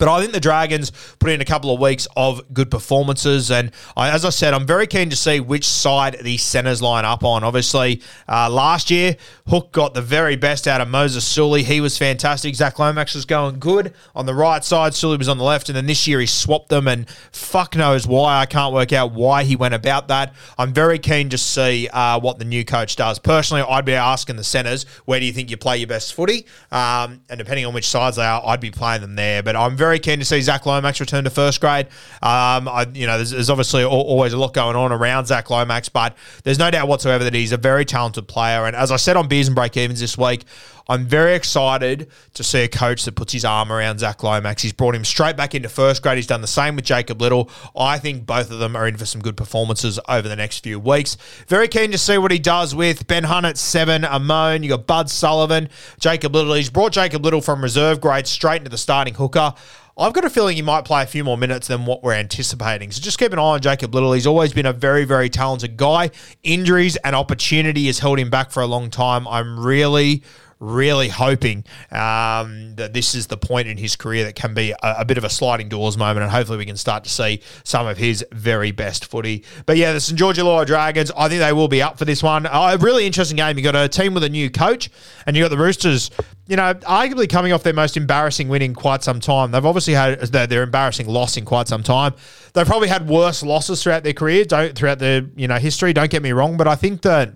But 0.00 0.08
I 0.08 0.20
think 0.20 0.32
the 0.32 0.40
Dragons 0.40 0.90
put 1.18 1.30
in 1.30 1.42
a 1.42 1.44
couple 1.44 1.72
of 1.72 1.78
weeks 1.78 2.08
of 2.16 2.40
good 2.54 2.70
performances. 2.70 3.50
And 3.50 3.70
I, 3.96 4.10
as 4.10 4.24
I 4.24 4.30
said, 4.30 4.54
I'm 4.54 4.66
very 4.66 4.86
keen 4.86 5.10
to 5.10 5.16
see 5.16 5.40
which 5.40 5.66
side 5.66 6.16
the 6.22 6.38
centres 6.38 6.80
line 6.80 7.04
up 7.04 7.22
on. 7.22 7.44
Obviously, 7.44 8.00
uh, 8.26 8.48
last 8.48 8.90
year, 8.90 9.16
Hook 9.48 9.72
got 9.72 9.92
the 9.92 10.00
very 10.00 10.36
best 10.36 10.66
out 10.66 10.80
of 10.80 10.88
Moses 10.88 11.24
Suli. 11.24 11.62
He 11.62 11.82
was 11.82 11.98
fantastic. 11.98 12.54
Zach 12.54 12.78
Lomax 12.78 13.14
was 13.14 13.26
going 13.26 13.58
good 13.58 13.92
on 14.14 14.24
the 14.24 14.34
right 14.34 14.64
side. 14.64 14.94
Suli 14.94 15.18
was 15.18 15.28
on 15.28 15.36
the 15.36 15.44
left. 15.44 15.68
And 15.68 15.76
then 15.76 15.84
this 15.84 16.08
year, 16.08 16.18
he 16.18 16.26
swapped 16.26 16.70
them. 16.70 16.88
And 16.88 17.06
fuck 17.30 17.76
knows 17.76 18.06
why. 18.06 18.40
I 18.40 18.46
can't 18.46 18.72
work 18.72 18.94
out 18.94 19.12
why 19.12 19.44
he 19.44 19.54
went 19.54 19.74
about 19.74 20.08
that. 20.08 20.34
I'm 20.56 20.72
very 20.72 20.98
keen 20.98 21.28
to 21.28 21.36
see 21.36 21.88
uh, 21.88 22.18
what 22.20 22.38
the 22.38 22.46
new 22.46 22.64
coach 22.64 22.96
does. 22.96 23.18
Personally, 23.18 23.62
I'd 23.68 23.84
be 23.84 23.92
asking 23.92 24.36
the 24.36 24.44
centres, 24.44 24.84
where 25.04 25.20
do 25.20 25.26
you 25.26 25.32
think 25.34 25.50
you 25.50 25.58
play 25.58 25.76
your 25.76 25.88
best 25.88 26.14
footy? 26.14 26.46
Um, 26.72 27.20
and 27.28 27.36
depending 27.36 27.66
on 27.66 27.74
which 27.74 27.86
sides 27.86 28.16
they 28.16 28.24
are, 28.24 28.42
I'd 28.46 28.60
be 28.60 28.70
playing 28.70 29.02
them 29.02 29.14
there. 29.14 29.42
But 29.42 29.56
I'm 29.56 29.76
very 29.76 29.89
very 29.90 29.98
keen 29.98 30.20
to 30.20 30.24
see 30.24 30.40
Zach 30.40 30.66
Lomax 30.66 31.00
return 31.00 31.24
to 31.24 31.30
first 31.30 31.60
grade. 31.60 31.86
Um, 32.22 32.68
I, 32.68 32.86
you 32.94 33.08
know, 33.08 33.16
there's, 33.16 33.32
there's 33.32 33.50
obviously 33.50 33.82
always 33.82 34.32
a 34.32 34.36
lot 34.36 34.54
going 34.54 34.76
on 34.76 34.92
around 34.92 35.26
Zach 35.26 35.50
Lomax, 35.50 35.88
but 35.88 36.16
there's 36.44 36.60
no 36.60 36.70
doubt 36.70 36.86
whatsoever 36.86 37.24
that 37.24 37.34
he's 37.34 37.50
a 37.50 37.56
very 37.56 37.84
talented 37.84 38.28
player. 38.28 38.66
And 38.66 38.76
as 38.76 38.92
I 38.92 38.96
said 38.96 39.16
on 39.16 39.26
Beers 39.26 39.48
and 39.48 39.56
Break 39.56 39.76
Evens 39.76 39.98
this 39.98 40.16
week, 40.16 40.44
I'm 40.90 41.06
very 41.06 41.34
excited 41.34 42.08
to 42.34 42.42
see 42.42 42.64
a 42.64 42.68
coach 42.68 43.04
that 43.04 43.14
puts 43.14 43.32
his 43.32 43.44
arm 43.44 43.70
around 43.70 43.98
Zach 44.00 44.24
Lomax. 44.24 44.62
He's 44.62 44.72
brought 44.72 44.96
him 44.96 45.04
straight 45.04 45.36
back 45.36 45.54
into 45.54 45.68
first 45.68 46.02
grade. 46.02 46.16
He's 46.16 46.26
done 46.26 46.40
the 46.40 46.48
same 46.48 46.74
with 46.74 46.84
Jacob 46.84 47.20
Liddle. 47.22 47.48
I 47.76 47.98
think 47.98 48.26
both 48.26 48.50
of 48.50 48.58
them 48.58 48.74
are 48.74 48.88
in 48.88 48.96
for 48.96 49.06
some 49.06 49.20
good 49.20 49.36
performances 49.36 50.00
over 50.08 50.28
the 50.28 50.34
next 50.34 50.64
few 50.64 50.80
weeks. 50.80 51.16
Very 51.46 51.68
keen 51.68 51.92
to 51.92 51.98
see 51.98 52.18
what 52.18 52.32
he 52.32 52.40
does 52.40 52.74
with 52.74 53.06
Ben 53.06 53.22
Hunt 53.22 53.46
at 53.46 53.56
seven, 53.56 54.02
Amone. 54.02 54.64
You 54.64 54.70
got 54.70 54.88
Bud 54.88 55.08
Sullivan, 55.08 55.68
Jacob 56.00 56.34
Liddle. 56.34 56.54
He's 56.54 56.70
brought 56.70 56.90
Jacob 56.90 57.24
Liddle 57.24 57.40
from 57.40 57.62
reserve 57.62 58.00
grade 58.00 58.26
straight 58.26 58.58
into 58.58 58.70
the 58.70 58.78
starting 58.78 59.14
hooker. 59.14 59.54
I've 60.00 60.14
got 60.14 60.24
a 60.24 60.30
feeling 60.30 60.56
he 60.56 60.62
might 60.62 60.86
play 60.86 61.02
a 61.02 61.06
few 61.06 61.24
more 61.24 61.36
minutes 61.36 61.68
than 61.68 61.84
what 61.84 62.02
we're 62.02 62.14
anticipating. 62.14 62.90
So 62.90 63.02
just 63.02 63.18
keep 63.18 63.34
an 63.34 63.38
eye 63.38 63.42
on 63.42 63.60
Jacob 63.60 63.94
Liddle. 63.94 64.14
He's 64.14 64.26
always 64.26 64.54
been 64.54 64.64
a 64.64 64.72
very, 64.72 65.04
very 65.04 65.28
talented 65.28 65.76
guy. 65.76 66.10
Injuries 66.42 66.96
and 66.96 67.14
opportunity 67.14 67.84
has 67.86 67.98
held 67.98 68.18
him 68.18 68.30
back 68.30 68.50
for 68.50 68.62
a 68.62 68.66
long 68.66 68.88
time. 68.88 69.28
I'm 69.28 69.60
really, 69.60 70.22
really 70.58 71.08
hoping 71.08 71.64
um, 71.90 72.76
that 72.76 72.92
this 72.94 73.14
is 73.14 73.26
the 73.26 73.36
point 73.36 73.68
in 73.68 73.76
his 73.76 73.94
career 73.94 74.24
that 74.24 74.36
can 74.36 74.54
be 74.54 74.70
a, 74.70 74.76
a, 75.00 75.04
bit 75.04 75.18
of 75.18 75.24
a 75.24 75.30
sliding 75.30 75.68
doors 75.68 75.98
moment, 75.98 76.22
and 76.22 76.30
hopefully 76.30 76.56
we 76.56 76.64
can 76.64 76.78
start 76.78 77.04
to 77.04 77.10
see 77.10 77.42
some 77.64 77.86
of 77.86 77.98
his 77.98 78.24
very 78.32 78.70
best 78.70 79.04
footy. 79.04 79.44
But 79.66 79.76
yeah, 79.76 79.92
the 79.92 80.00
St 80.00 80.18
George 80.18 80.38
Illawarra 80.38 80.64
Dragons, 80.64 81.10
I 81.14 81.28
think 81.28 81.40
they 81.40 81.52
will 81.52 81.68
be 81.68 81.82
up 81.82 81.98
for 81.98 82.06
this 82.06 82.22
one. 82.22 82.46
A 82.46 82.78
really 82.80 83.04
interesting 83.04 83.36
game. 83.36 83.58
You 83.58 83.64
got 83.64 83.76
a 83.76 83.86
team 83.86 84.14
with 84.14 84.24
a 84.24 84.30
new 84.30 84.48
coach, 84.48 84.88
and 85.26 85.36
you 85.36 85.42
got 85.42 85.50
the 85.50 85.58
Roosters. 85.58 86.10
You 86.50 86.56
know, 86.56 86.74
arguably 86.74 87.30
coming 87.30 87.52
off 87.52 87.62
their 87.62 87.72
most 87.72 87.96
embarrassing 87.96 88.48
win 88.48 88.60
in 88.60 88.74
quite 88.74 89.04
some 89.04 89.20
time. 89.20 89.52
They've 89.52 89.64
obviously 89.64 89.94
had 89.94 90.18
their, 90.20 90.64
embarrassing 90.64 91.06
loss 91.06 91.36
in 91.36 91.44
quite 91.44 91.68
some 91.68 91.84
time. 91.84 92.12
They've 92.54 92.66
probably 92.66 92.88
had 92.88 93.08
worse 93.08 93.44
losses 93.44 93.80
throughout 93.80 94.02
their 94.02 94.14
career, 94.14 94.44
don't 94.44 94.76
throughout 94.76 94.98
their 94.98 95.22
you 95.36 95.46
know 95.46 95.58
history. 95.58 95.92
Don't 95.92 96.10
get 96.10 96.24
me 96.24 96.32
wrong, 96.32 96.56
but 96.56 96.66
I 96.66 96.74
think 96.74 97.02
that 97.02 97.34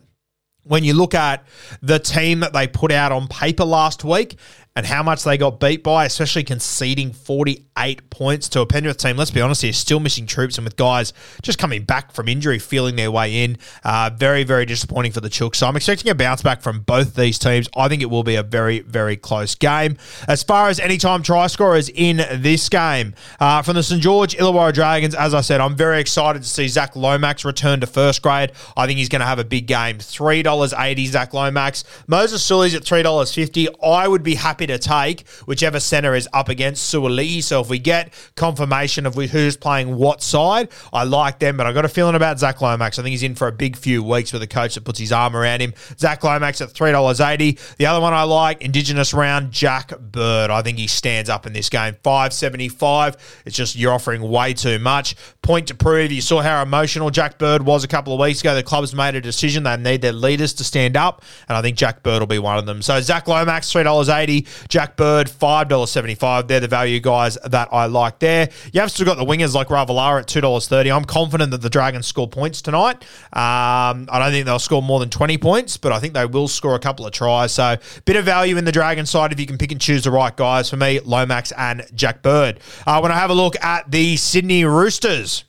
when 0.65 0.83
you 0.83 0.95
look 0.95 1.15
at 1.15 1.47
the 1.81 2.01
team 2.01 2.41
that 2.41 2.53
they 2.53 2.67
put 2.67 2.91
out 2.91 3.13
on 3.13 3.29
paper 3.29 3.65
last 3.65 4.03
week 4.03 4.37
and 4.77 4.87
how 4.87 5.05
much 5.05 5.23
they 5.23 5.39
got 5.39 5.61
beat 5.61 5.85
by, 5.85 6.05
especially 6.05 6.43
conceding 6.43 7.13
48 7.13 8.11
points 8.11 8.49
to 8.49 8.61
a 8.61 8.67
Penrith 8.67 8.97
team. 8.97 9.17
Let's 9.17 9.31
be 9.31 9.41
honest 9.41 9.63
here, 9.63 9.73
still 9.73 10.01
missing 10.01 10.27
troops 10.27 10.59
and 10.59 10.65
with 10.65 10.75
guys 10.75 11.13
just 11.43 11.59
coming 11.59 11.85
back 11.85 12.13
from 12.13 12.29
injury, 12.29 12.59
feeling 12.59 12.97
their 12.97 13.13
way 13.13 13.45
in. 13.45 13.57
Uh, 13.85 14.11
very, 14.13 14.43
very 14.43 14.67
disappointing 14.67 15.13
for 15.13 15.21
the 15.21 15.29
Chooks. 15.29 15.57
So 15.57 15.69
I'm 15.69 15.77
expecting 15.77 16.11
a 16.11 16.15
bounce 16.15 16.43
back 16.43 16.61
from 16.61 16.81
both 16.81 17.15
these 17.15 17.39
teams. 17.39 17.69
I 17.77 17.87
think 17.87 18.03
it 18.03 18.11
will 18.11 18.25
be 18.25 18.35
a 18.35 18.43
very, 18.43 18.81
very 18.81 19.17
close 19.17 19.55
game. 19.55 19.97
As 20.27 20.43
far 20.43 20.69
as 20.69 20.81
anytime 20.81 21.23
try 21.23 21.47
scorers 21.47 21.89
in 21.89 22.17
this 22.17 22.69
game, 22.69 23.15
uh, 23.39 23.63
from 23.63 23.77
the 23.77 23.83
St. 23.85 24.03
George 24.03 24.37
Illawarra 24.37 24.75
Dragons, 24.75 25.15
as 25.15 25.35
I 25.35 25.41
said, 25.41 25.61
I'm 25.61 25.77
very 25.77 26.01
excited 26.01 26.43
to 26.43 26.49
see 26.49 26.67
Zach 26.67 26.97
Lomax 26.97 27.45
return 27.45 27.79
to 27.81 27.87
first 27.87 28.23
grade. 28.23 28.51
I 28.77 28.87
think 28.87 28.99
he's 28.99 29.09
going 29.09 29.21
to 29.21 29.27
have 29.27 29.39
a 29.39 29.45
big 29.45 29.69
game. 29.69 29.99
$3.80 29.99 31.07
Zach 31.07 31.33
Lomax. 31.33 31.85
Moses 32.09 32.43
Suli's 32.43 32.75
at 32.75 32.83
$3.50. 32.83 33.69
I 33.81 34.09
would 34.09 34.25
be 34.25 34.35
happy 34.35 34.64
to 34.67 34.79
take 34.79 35.29
whichever 35.47 35.81
centre 35.81 36.15
is 36.15 36.29
up 36.33 36.49
against 36.49 36.93
Suaalii. 36.93 37.43
So 37.43 37.61
if 37.61 37.69
we 37.69 37.79
get 37.79 38.13
confirmation 38.37 39.07
of 39.07 39.15
who's 39.15 39.57
playing 39.57 39.97
what 39.97 40.23
side, 40.23 40.69
I 40.93 41.05
like 41.05 41.39
them. 41.39 41.57
But 41.57 41.67
I 41.67 41.73
got 41.73 41.85
a 41.85 41.89
feeling 41.89 42.15
about 42.15 42.39
Zach 42.39 42.61
Lomax. 42.61 42.99
I 42.99 43.03
think 43.03 43.13
he's 43.13 43.23
in 43.23 43.35
for 43.35 43.49
a 43.49 43.53
big 43.53 43.77
few 43.77 44.03
weeks 44.03 44.33
with 44.33 44.43
a 44.43 44.47
coach 44.47 44.75
that 44.75 44.85
puts 44.85 44.99
his 44.99 45.13
arm 45.13 45.37
around 45.37 45.61
him. 45.61 45.75
Zach 45.99 46.23
Lomax 46.23 46.61
at 46.61 46.71
$3.80. 46.71 47.77
The 47.77 47.87
other 47.87 48.01
one 48.01 48.13
I 48.13 48.23
like, 48.23 48.63
Indigenous 48.63 49.15
round, 49.15 49.53
Jack 49.53 49.99
Bird. 49.99 50.51
I 50.51 50.63
think 50.63 50.79
he 50.79 50.87
stands 50.87 51.31
up 51.31 51.47
in 51.47 51.53
this 51.53 51.69
game. 51.69 51.97
575. 52.03 53.43
It's 53.47 53.57
just 53.57 53.77
you're 53.77 53.93
offering 53.93 54.23
way 54.23 54.55
too 54.55 54.79
much. 54.79 55.17
Point 55.43 55.69
to 55.69 55.75
prove. 55.75 56.13
You 56.13 56.21
saw 56.21 56.41
how 56.43 56.63
emotional 56.63 57.11
Jack 57.11 57.39
Bird 57.39 57.63
was 57.63 57.85
a 57.85 57.89
couple 57.89 58.13
of 58.13 58.21
weeks 58.21 58.41
ago. 58.41 58.55
The 58.55 58.63
club's 58.63 58.95
made 58.95 59.15
a 59.15 59.21
decision. 59.21 59.63
They 59.63 59.77
need 59.77 60.03
their 60.03 60.13
leaders 60.13 60.55
to 60.55 60.65
stand 60.65 60.97
up. 60.97 61.23
And 61.49 61.57
I 61.57 61.63
think 61.63 61.77
Jack 61.77 62.03
Bird 62.03 62.21
will 62.21 62.27
be 62.27 62.39
one 62.39 62.59
of 62.59 62.67
them. 62.67 62.83
So 62.83 63.01
Zach 63.01 63.29
Lomax, 63.29 63.73
$3.80. 63.73 64.47
Jack 64.69 64.97
Bird, 64.97 65.29
$5.75. 65.29 66.49
They're 66.49 66.61
the 66.61 66.69
value 66.69 67.01
guys 67.01 67.37
that 67.45 67.69
I 67.73 67.87
like 67.87 68.19
there. 68.19 68.49
You 68.73 68.81
have 68.81 68.91
still 68.91 69.07
got 69.07 69.17
the 69.17 69.25
wingers 69.25 69.55
like 69.55 69.69
Ravalawa 69.69 70.21
at 70.21 70.27
$2.30. 70.27 70.95
I'm 70.95 71.05
confident 71.05 71.51
that 71.51 71.63
the 71.63 71.71
Dragons 71.71 72.07
score 72.07 72.29
points 72.29 72.63
tonight. 72.63 73.03
Um, 73.33 74.09
I 74.11 74.19
don't 74.19 74.31
think 74.31 74.47
they'll 74.47 74.59
score 74.59 74.83
more 74.83 75.01
than 75.01 75.11
20 75.11 75.39
points, 75.39 75.77
but 75.77 75.93
I 75.93 75.99
think 75.99 76.15
they 76.15 76.27
will 76.27 76.49
score 76.49 76.75
a 76.75 76.81
couple 76.81 77.07
of 77.07 77.13
tries. 77.13 77.53
So, 77.53 77.77
bit 78.05 78.17
of 78.17 78.25
value 78.25 78.57
in 78.57 78.65
the 78.65 78.73
Dragon 78.73 79.07
side 79.07 79.33
if 79.33 79.41
you 79.41 79.47
can 79.47 79.59
pick 79.59 79.73
and 79.73 79.81
choose 79.81 80.05
the 80.05 80.11
right 80.11 80.35
guys. 80.37 80.71
For 80.71 80.77
me, 80.77 81.01
Lomax 81.01 81.53
and 81.53 81.87
Jack 81.95 82.23
Bird. 82.23 82.61
Uh, 82.87 83.01
when 83.01 83.13
I 83.13 83.17
have 83.17 83.31
a 83.31 83.35
look 83.35 83.63
at 83.63 83.91
the 83.91 84.17
Sydney 84.17 84.65
Roosters, 84.65 85.45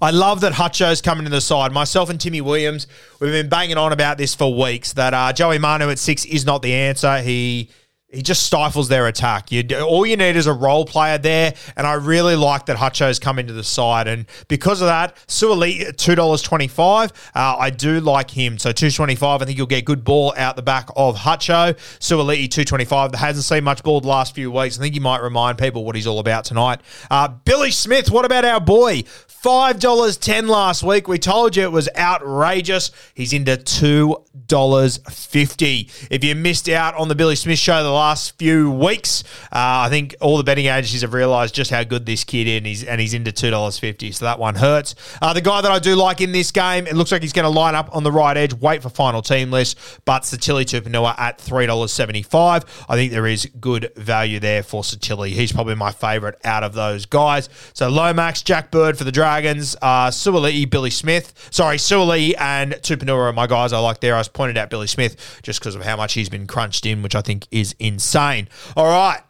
I 0.00 0.10
love 0.10 0.40
that 0.42 0.52
Hutcho's 0.52 1.00
coming 1.00 1.24
to 1.24 1.30
the 1.30 1.40
side. 1.40 1.72
Myself 1.72 2.10
and 2.10 2.20
Timmy 2.20 2.40
Williams, 2.40 2.86
we've 3.20 3.32
been 3.32 3.48
banging 3.48 3.76
on 3.76 3.92
about 3.92 4.18
this 4.18 4.34
for 4.34 4.54
weeks 4.54 4.92
that 4.94 5.14
uh, 5.14 5.32
Joey 5.32 5.58
Manu 5.58 5.90
at 5.90 5.98
six 5.98 6.24
is 6.24 6.44
not 6.44 6.62
the 6.62 6.72
answer. 6.72 7.20
He 7.20 7.70
he 8.12 8.22
just 8.22 8.42
stifles 8.42 8.88
their 8.88 9.06
attack. 9.06 9.52
You 9.52 9.62
all 9.80 10.04
you 10.04 10.16
need 10.16 10.36
is 10.36 10.46
a 10.46 10.52
role 10.52 10.84
player 10.84 11.18
there, 11.18 11.54
and 11.76 11.86
I 11.86 11.94
really 11.94 12.36
like 12.36 12.66
that 12.66 12.76
Hutcho's 12.76 13.18
come 13.18 13.38
into 13.38 13.52
the 13.52 13.62
side, 13.62 14.08
and 14.08 14.26
because 14.48 14.80
of 14.80 14.88
that, 14.88 15.16
Suaalii 15.28 15.96
two 15.96 16.14
dollars 16.14 16.42
twenty 16.42 16.68
five. 16.68 17.12
Uh, 17.34 17.56
I 17.58 17.70
do 17.70 18.00
like 18.00 18.30
him, 18.30 18.58
so 18.58 18.72
two 18.72 18.90
twenty 18.90 19.14
five. 19.14 19.42
I 19.42 19.44
think 19.44 19.58
you'll 19.58 19.66
get 19.66 19.84
good 19.84 20.04
ball 20.04 20.34
out 20.36 20.56
the 20.56 20.62
back 20.62 20.88
of 20.96 21.16
Hutcho. 21.16 21.74
Suaalii 22.00 22.50
two 22.50 22.64
twenty 22.64 22.84
five. 22.84 23.12
That 23.12 23.18
hasn't 23.18 23.44
seen 23.44 23.64
much 23.64 23.82
ball 23.82 24.00
the 24.00 24.08
last 24.08 24.34
few 24.34 24.50
weeks. 24.50 24.78
I 24.78 24.82
think 24.82 24.94
he 24.94 25.00
might 25.00 25.22
remind 25.22 25.58
people 25.58 25.84
what 25.84 25.94
he's 25.94 26.06
all 26.06 26.18
about 26.18 26.44
tonight. 26.44 26.80
Uh, 27.10 27.28
Billy 27.28 27.70
Smith, 27.70 28.10
what 28.10 28.24
about 28.24 28.44
our 28.44 28.60
boy? 28.60 29.04
$5.10 29.42 30.48
last 30.48 30.82
week. 30.82 31.08
We 31.08 31.18
told 31.18 31.56
you 31.56 31.62
it 31.62 31.72
was 31.72 31.88
outrageous. 31.96 32.90
He's 33.14 33.32
into 33.32 33.56
$2.50. 33.56 36.08
If 36.10 36.22
you 36.22 36.34
missed 36.34 36.68
out 36.68 36.94
on 36.96 37.08
the 37.08 37.14
Billy 37.14 37.36
Smith 37.36 37.58
show 37.58 37.82
the 37.82 37.88
last 38.00 38.38
few 38.38 38.70
weeks, 38.70 39.24
uh, 39.52 39.84
I 39.84 39.88
think 39.90 40.14
all 40.20 40.38
the 40.38 40.44
betting 40.44 40.66
agencies 40.66 41.02
have 41.02 41.12
realised 41.12 41.54
just 41.54 41.70
how 41.70 41.84
good 41.84 42.06
this 42.06 42.24
kid 42.24 42.46
is, 42.46 42.56
and 42.56 42.66
he's, 42.66 42.84
and 42.84 43.00
he's 43.00 43.14
into 43.14 43.30
$2.50. 43.30 44.14
So 44.14 44.24
that 44.24 44.38
one 44.38 44.54
hurts. 44.54 44.94
Uh, 45.20 45.34
the 45.34 45.42
guy 45.42 45.60
that 45.60 45.70
I 45.70 45.78
do 45.78 45.94
like 45.96 46.20
in 46.22 46.32
this 46.32 46.50
game, 46.50 46.86
it 46.86 46.96
looks 46.96 47.12
like 47.12 47.20
he's 47.20 47.34
going 47.34 47.44
to 47.44 47.50
line 47.50 47.74
up 47.74 47.94
on 47.94 48.02
the 48.02 48.12
right 48.12 48.36
edge, 48.36 48.54
wait 48.54 48.82
for 48.82 48.88
final 48.88 49.20
team 49.20 49.50
list, 49.50 49.78
but 50.04 50.22
Sitili 50.22 50.64
Tupouniua 50.64 51.14
at 51.18 51.38
$3.75. 51.38 52.64
I 52.88 52.96
think 52.96 53.12
there 53.12 53.26
is 53.26 53.46
good 53.60 53.92
value 53.96 54.40
there 54.40 54.62
for 54.62 54.82
Sitili. 54.82 55.28
He's 55.30 55.52
probably 55.52 55.74
my 55.74 55.92
favourite 55.92 56.36
out 56.44 56.64
of 56.64 56.72
those 56.72 57.04
guys. 57.04 57.48
So 57.74 57.88
Lomax, 57.88 58.42
Jack 58.42 58.70
Bird 58.70 58.96
for 58.96 59.04
the 59.04 59.12
Dragons, 59.12 59.76
uh, 59.82 60.08
Suaalii, 60.08 60.68
Billy 60.70 60.90
Smith. 60.90 61.48
Sorry, 61.50 61.76
Suaalii 61.76 62.34
and 62.38 62.72
Tupouniua 62.72 63.28
are 63.28 63.32
my 63.32 63.46
guys 63.46 63.72
I 63.72 63.78
like 63.78 64.00
there. 64.00 64.14
I 64.14 64.18
was 64.18 64.28
pointed 64.28 64.56
out 64.56 64.70
Billy 64.70 64.86
Smith 64.86 65.40
just 65.42 65.60
because 65.60 65.74
of 65.74 65.82
how 65.82 65.96
much 65.96 66.14
he's 66.14 66.28
been 66.28 66.46
crunched 66.46 66.86
in, 66.86 67.02
which 67.02 67.14
I 67.14 67.20
think 67.20 67.46
is 67.50 67.74
insane. 67.94 68.48
All 68.76 68.86
right. 68.86 69.20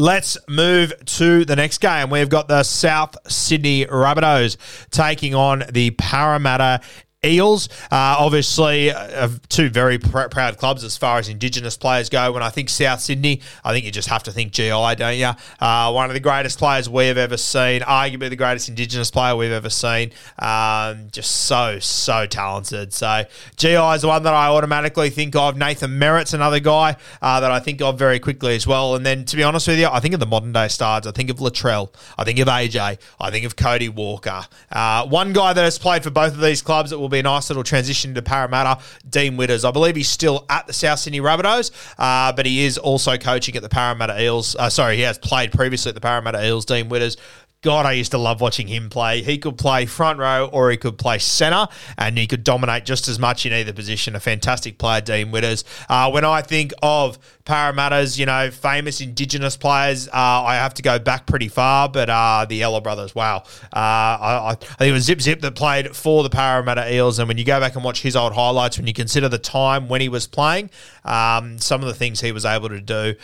Let's 0.00 0.38
move 0.48 0.92
to 1.04 1.44
the 1.44 1.56
next 1.56 1.78
game. 1.78 2.08
We've 2.08 2.28
got 2.28 2.46
the 2.46 2.62
South 2.62 3.16
Sydney 3.30 3.84
Rabbitohs 3.84 4.56
taking 4.90 5.34
on 5.34 5.64
the 5.72 5.90
Parramatta 5.90 6.80
Eels, 7.24 7.68
uh, 7.90 8.14
obviously, 8.16 8.92
uh, 8.92 9.28
two 9.48 9.68
very 9.68 9.98
pr- 9.98 10.28
proud 10.28 10.56
clubs 10.56 10.84
as 10.84 10.96
far 10.96 11.18
as 11.18 11.28
Indigenous 11.28 11.76
players 11.76 12.08
go. 12.08 12.30
When 12.30 12.44
I 12.44 12.48
think 12.48 12.68
South 12.68 13.00
Sydney, 13.00 13.40
I 13.64 13.72
think 13.72 13.84
you 13.84 13.90
just 13.90 14.08
have 14.08 14.22
to 14.24 14.32
think 14.32 14.52
GI, 14.52 14.94
don't 14.94 15.16
you? 15.16 15.32
Uh, 15.58 15.90
one 15.90 16.08
of 16.08 16.14
the 16.14 16.20
greatest 16.20 16.60
players 16.60 16.88
we 16.88 17.06
have 17.06 17.18
ever 17.18 17.36
seen, 17.36 17.80
arguably 17.80 18.30
the 18.30 18.36
greatest 18.36 18.68
Indigenous 18.68 19.10
player 19.10 19.34
we've 19.34 19.50
ever 19.50 19.68
seen. 19.68 20.12
Um, 20.38 21.08
just 21.10 21.32
so, 21.32 21.80
so 21.80 22.24
talented. 22.26 22.92
So, 22.92 23.24
GI 23.56 23.74
is 23.74 24.02
the 24.02 24.08
one 24.08 24.22
that 24.22 24.34
I 24.34 24.46
automatically 24.46 25.10
think 25.10 25.34
of. 25.34 25.56
Nathan 25.56 25.98
Merritt's 25.98 26.34
another 26.34 26.60
guy 26.60 26.94
uh, 27.20 27.40
that 27.40 27.50
I 27.50 27.58
think 27.58 27.82
of 27.82 27.98
very 27.98 28.20
quickly 28.20 28.54
as 28.54 28.64
well. 28.64 28.94
And 28.94 29.04
then, 29.04 29.24
to 29.24 29.36
be 29.36 29.42
honest 29.42 29.66
with 29.66 29.80
you, 29.80 29.88
I 29.88 29.98
think 29.98 30.14
of 30.14 30.20
the 30.20 30.26
modern 30.26 30.52
day 30.52 30.68
stars. 30.68 31.04
I 31.04 31.10
think 31.10 31.30
of 31.30 31.38
Latrell. 31.38 31.92
I 32.16 32.22
think 32.22 32.38
of 32.38 32.46
AJ. 32.46 32.98
I 33.18 33.30
think 33.32 33.44
of 33.44 33.56
Cody 33.56 33.88
Walker. 33.88 34.42
Uh, 34.70 35.04
one 35.08 35.32
guy 35.32 35.52
that 35.52 35.64
has 35.64 35.80
played 35.80 36.04
for 36.04 36.10
both 36.10 36.34
of 36.34 36.40
these 36.40 36.62
clubs 36.62 36.90
that 36.90 37.00
will 37.00 37.07
be 37.10 37.18
a 37.18 37.22
nice 37.22 37.50
little 37.50 37.64
transition 37.64 38.14
to 38.14 38.22
Parramatta, 38.22 38.82
Dean 39.08 39.36
Widders. 39.36 39.64
I 39.64 39.70
believe 39.70 39.96
he's 39.96 40.08
still 40.08 40.44
at 40.48 40.66
the 40.66 40.72
South 40.72 40.98
Sydney 40.98 41.20
Rabbitohs, 41.20 41.70
uh, 41.98 42.32
but 42.32 42.46
he 42.46 42.64
is 42.64 42.78
also 42.78 43.16
coaching 43.16 43.56
at 43.56 43.62
the 43.62 43.68
Parramatta 43.68 44.22
Eels. 44.22 44.56
Uh, 44.56 44.70
sorry, 44.70 44.96
he 44.96 45.02
has 45.02 45.18
played 45.18 45.52
previously 45.52 45.90
at 45.90 45.94
the 45.94 46.00
Parramatta 46.00 46.44
Eels, 46.44 46.64
Dean 46.64 46.88
Widders. 46.88 47.16
God, 47.60 47.86
I 47.86 47.92
used 47.92 48.12
to 48.12 48.18
love 48.18 48.40
watching 48.40 48.68
him 48.68 48.88
play. 48.88 49.20
He 49.20 49.36
could 49.36 49.58
play 49.58 49.84
front 49.84 50.20
row 50.20 50.48
or 50.52 50.70
he 50.70 50.76
could 50.76 50.96
play 50.96 51.18
centre, 51.18 51.66
and 51.96 52.16
he 52.16 52.28
could 52.28 52.44
dominate 52.44 52.84
just 52.84 53.08
as 53.08 53.18
much 53.18 53.44
in 53.46 53.52
either 53.52 53.72
position. 53.72 54.14
A 54.14 54.20
fantastic 54.20 54.78
player, 54.78 55.00
Dean 55.00 55.32
Widders. 55.32 55.64
Uh, 55.88 56.08
when 56.08 56.24
I 56.24 56.40
think 56.40 56.72
of 56.84 57.18
Parramatta's, 57.44 58.16
you 58.16 58.26
know, 58.26 58.52
famous 58.52 59.00
Indigenous 59.00 59.56
players, 59.56 60.06
uh, 60.06 60.12
I 60.12 60.54
have 60.54 60.74
to 60.74 60.82
go 60.82 61.00
back 61.00 61.26
pretty 61.26 61.48
far, 61.48 61.88
but 61.88 62.08
uh, 62.08 62.46
the 62.48 62.62
Ella 62.62 62.80
brothers, 62.80 63.12
wow. 63.12 63.38
Uh, 63.72 63.74
I, 63.74 64.50
I, 64.50 64.54
think 64.54 64.90
it 64.90 64.92
was 64.92 65.02
Zip 65.02 65.20
Zip 65.20 65.40
that 65.40 65.56
played 65.56 65.96
for 65.96 66.22
the 66.22 66.30
Parramatta 66.30 66.94
Eels, 66.94 67.18
and 67.18 67.26
when 67.26 67.38
you 67.38 67.44
go 67.44 67.58
back 67.58 67.74
and 67.74 67.82
watch 67.82 68.02
his 68.02 68.14
old 68.14 68.34
highlights, 68.34 68.78
when 68.78 68.86
you 68.86 68.92
consider 68.92 69.28
the 69.28 69.38
time 69.38 69.88
when 69.88 70.00
he 70.00 70.08
was 70.08 70.28
playing, 70.28 70.70
um, 71.04 71.58
some 71.58 71.80
of 71.80 71.88
the 71.88 71.94
things 71.94 72.20
he 72.20 72.30
was 72.30 72.44
able 72.44 72.68
to 72.68 72.80
do 72.80 73.16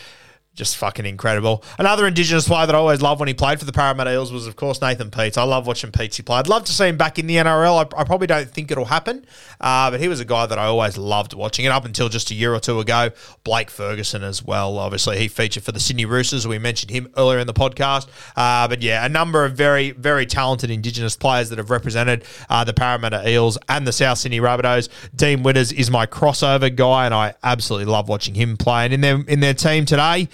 just 0.55 0.77
fucking 0.77 1.05
incredible. 1.05 1.63
Another 1.77 2.07
Indigenous 2.07 2.47
player 2.47 2.65
that 2.65 2.73
I 2.73 2.77
always 2.77 3.01
loved 3.01 3.19
when 3.19 3.27
he 3.27 3.33
played 3.33 3.59
for 3.59 3.65
the 3.65 3.73
Parramatta 3.73 4.11
Eels 4.11 4.31
was, 4.31 4.47
of 4.47 4.55
course, 4.55 4.81
Nathan 4.81 5.11
Peats. 5.11 5.37
I 5.37 5.43
love 5.43 5.67
watching 5.67 5.91
Peats 5.91 6.19
play. 6.21 6.37
I'd 6.37 6.47
love 6.47 6.63
to 6.65 6.71
see 6.71 6.87
him 6.87 6.97
back 6.97 7.19
in 7.19 7.27
the 7.27 7.35
NRL. 7.35 7.93
I, 7.93 8.01
I 8.01 8.03
probably 8.05 8.27
don't 8.27 8.49
think 8.49 8.71
it'll 8.71 8.85
happen, 8.85 9.25
uh, 9.59 9.91
but 9.91 9.99
he 9.99 10.07
was 10.07 10.19
a 10.21 10.25
guy 10.25 10.45
that 10.45 10.57
I 10.57 10.65
always 10.65 10.97
loved 10.97 11.33
watching. 11.33 11.65
And 11.65 11.73
up 11.73 11.83
until 11.83 12.07
just 12.07 12.31
a 12.31 12.33
year 12.33 12.53
or 12.53 12.59
two 12.59 12.79
ago, 12.79 13.09
Blake 13.43 13.69
Ferguson 13.69 14.23
as 14.23 14.43
well. 14.43 14.77
Obviously, 14.77 15.17
he 15.17 15.27
featured 15.27 15.63
for 15.63 15.73
the 15.73 15.79
Sydney 15.79 16.05
Roosters. 16.05 16.47
We 16.47 16.57
mentioned 16.57 16.91
him 16.91 17.11
earlier 17.17 17.39
in 17.39 17.47
the 17.47 17.53
podcast. 17.53 18.07
Uh, 18.35 18.67
but 18.67 18.81
yeah, 18.81 19.05
a 19.05 19.09
number 19.09 19.43
of 19.43 19.53
very, 19.53 19.91
very 19.91 20.25
talented 20.25 20.71
Indigenous 20.71 21.17
players 21.17 21.49
that 21.49 21.57
have 21.57 21.69
represented 21.69 22.23
uh, 22.49 22.63
the 22.63 22.73
Parramatta 22.73 23.27
Eels 23.29 23.57
and 23.67 23.85
the 23.85 23.91
South 23.91 24.19
Sydney 24.19 24.39
Rabbitohs. 24.39 24.89
Dean 25.15 25.43
Widders 25.43 25.73
is 25.73 25.91
my 25.91 26.05
crossover 26.05 26.73
guy, 26.73 27.05
and 27.05 27.13
I 27.13 27.33
absolutely 27.43 27.91
love 27.91 28.07
watching 28.07 28.35
him 28.35 28.55
play. 28.55 28.85
And 28.85 28.93
in 28.93 29.01
their 29.01 29.21
in 29.27 29.39
their 29.41 29.53
team 29.53 29.85
today, 29.85 30.29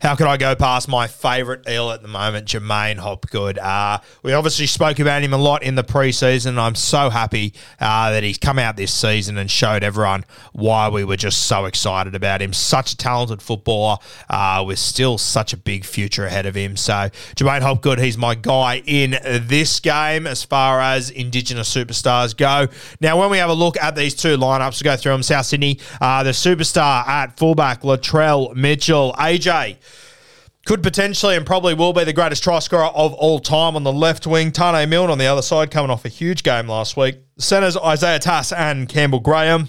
how 0.00 0.16
could 0.16 0.26
I 0.26 0.36
go 0.36 0.54
past 0.54 0.88
my 0.88 1.06
favourite 1.06 1.68
eel 1.68 1.90
at 1.90 2.02
the 2.02 2.08
moment, 2.08 2.48
J'maine 2.48 2.98
Hopgood? 2.98 3.58
Uh, 3.58 3.98
we 4.22 4.32
obviously 4.32 4.66
spoke 4.66 4.98
about 4.98 5.22
him 5.22 5.32
a 5.32 5.38
lot 5.38 5.62
in 5.62 5.74
the 5.74 5.84
preseason. 5.84 6.58
I'm 6.58 6.74
so 6.74 7.10
happy 7.10 7.54
uh, 7.80 8.10
that 8.10 8.22
he's 8.22 8.38
come 8.38 8.58
out 8.58 8.76
this 8.76 8.92
season 8.92 9.38
and 9.38 9.50
showed 9.50 9.82
everyone 9.82 10.24
why 10.52 10.88
we 10.88 11.04
were 11.04 11.16
just 11.16 11.46
so 11.46 11.64
excited 11.64 12.14
about 12.14 12.42
him. 12.42 12.52
Such 12.52 12.92
a 12.92 12.96
talented 12.96 13.42
footballer 13.42 13.98
uh, 14.28 14.64
with 14.66 14.78
still 14.78 15.18
such 15.18 15.52
a 15.52 15.56
big 15.56 15.84
future 15.84 16.26
ahead 16.26 16.46
of 16.46 16.54
him. 16.54 16.76
So, 16.76 17.10
J'maine 17.36 17.62
Hopgood, 17.62 17.98
he's 17.98 18.18
my 18.18 18.34
guy 18.34 18.82
in 18.86 19.18
this 19.22 19.80
game 19.80 20.26
as 20.26 20.44
far 20.44 20.80
as 20.80 21.10
Indigenous 21.10 21.74
superstars 21.74 22.36
go. 22.36 22.68
Now, 23.00 23.18
when 23.18 23.30
we 23.30 23.38
have 23.38 23.50
a 23.50 23.54
look 23.54 23.76
at 23.78 23.96
these 23.96 24.14
two 24.14 24.36
lineups, 24.36 24.82
we'll 24.82 24.92
go 24.92 24.96
through 24.96 25.12
them. 25.12 25.22
South 25.22 25.46
Sydney, 25.46 25.78
uh, 26.00 26.22
the 26.22 26.30
superstar 26.30 27.06
at 27.06 27.38
fullback, 27.38 27.82
Latrell 27.82 28.54
Mitchell. 28.54 29.14
AJ, 29.18 29.76
could 30.64 30.82
potentially 30.82 31.36
and 31.36 31.44
probably 31.44 31.74
will 31.74 31.92
be 31.92 32.04
the 32.04 32.12
greatest 32.12 32.42
try 32.42 32.58
scorer 32.58 32.84
of 32.86 33.12
all 33.14 33.38
time 33.38 33.76
on 33.76 33.82
the 33.82 33.92
left 33.92 34.26
wing. 34.26 34.50
Taane 34.50 34.88
Milne 34.88 35.10
on 35.10 35.18
the 35.18 35.26
other 35.26 35.42
side, 35.42 35.70
coming 35.70 35.90
off 35.90 36.04
a 36.04 36.08
huge 36.08 36.42
game 36.42 36.68
last 36.68 36.96
week. 36.96 37.18
Centers 37.38 37.76
Isaiah 37.76 38.18
Tass 38.18 38.52
and 38.52 38.88
Campbell 38.88 39.20
Graham. 39.20 39.68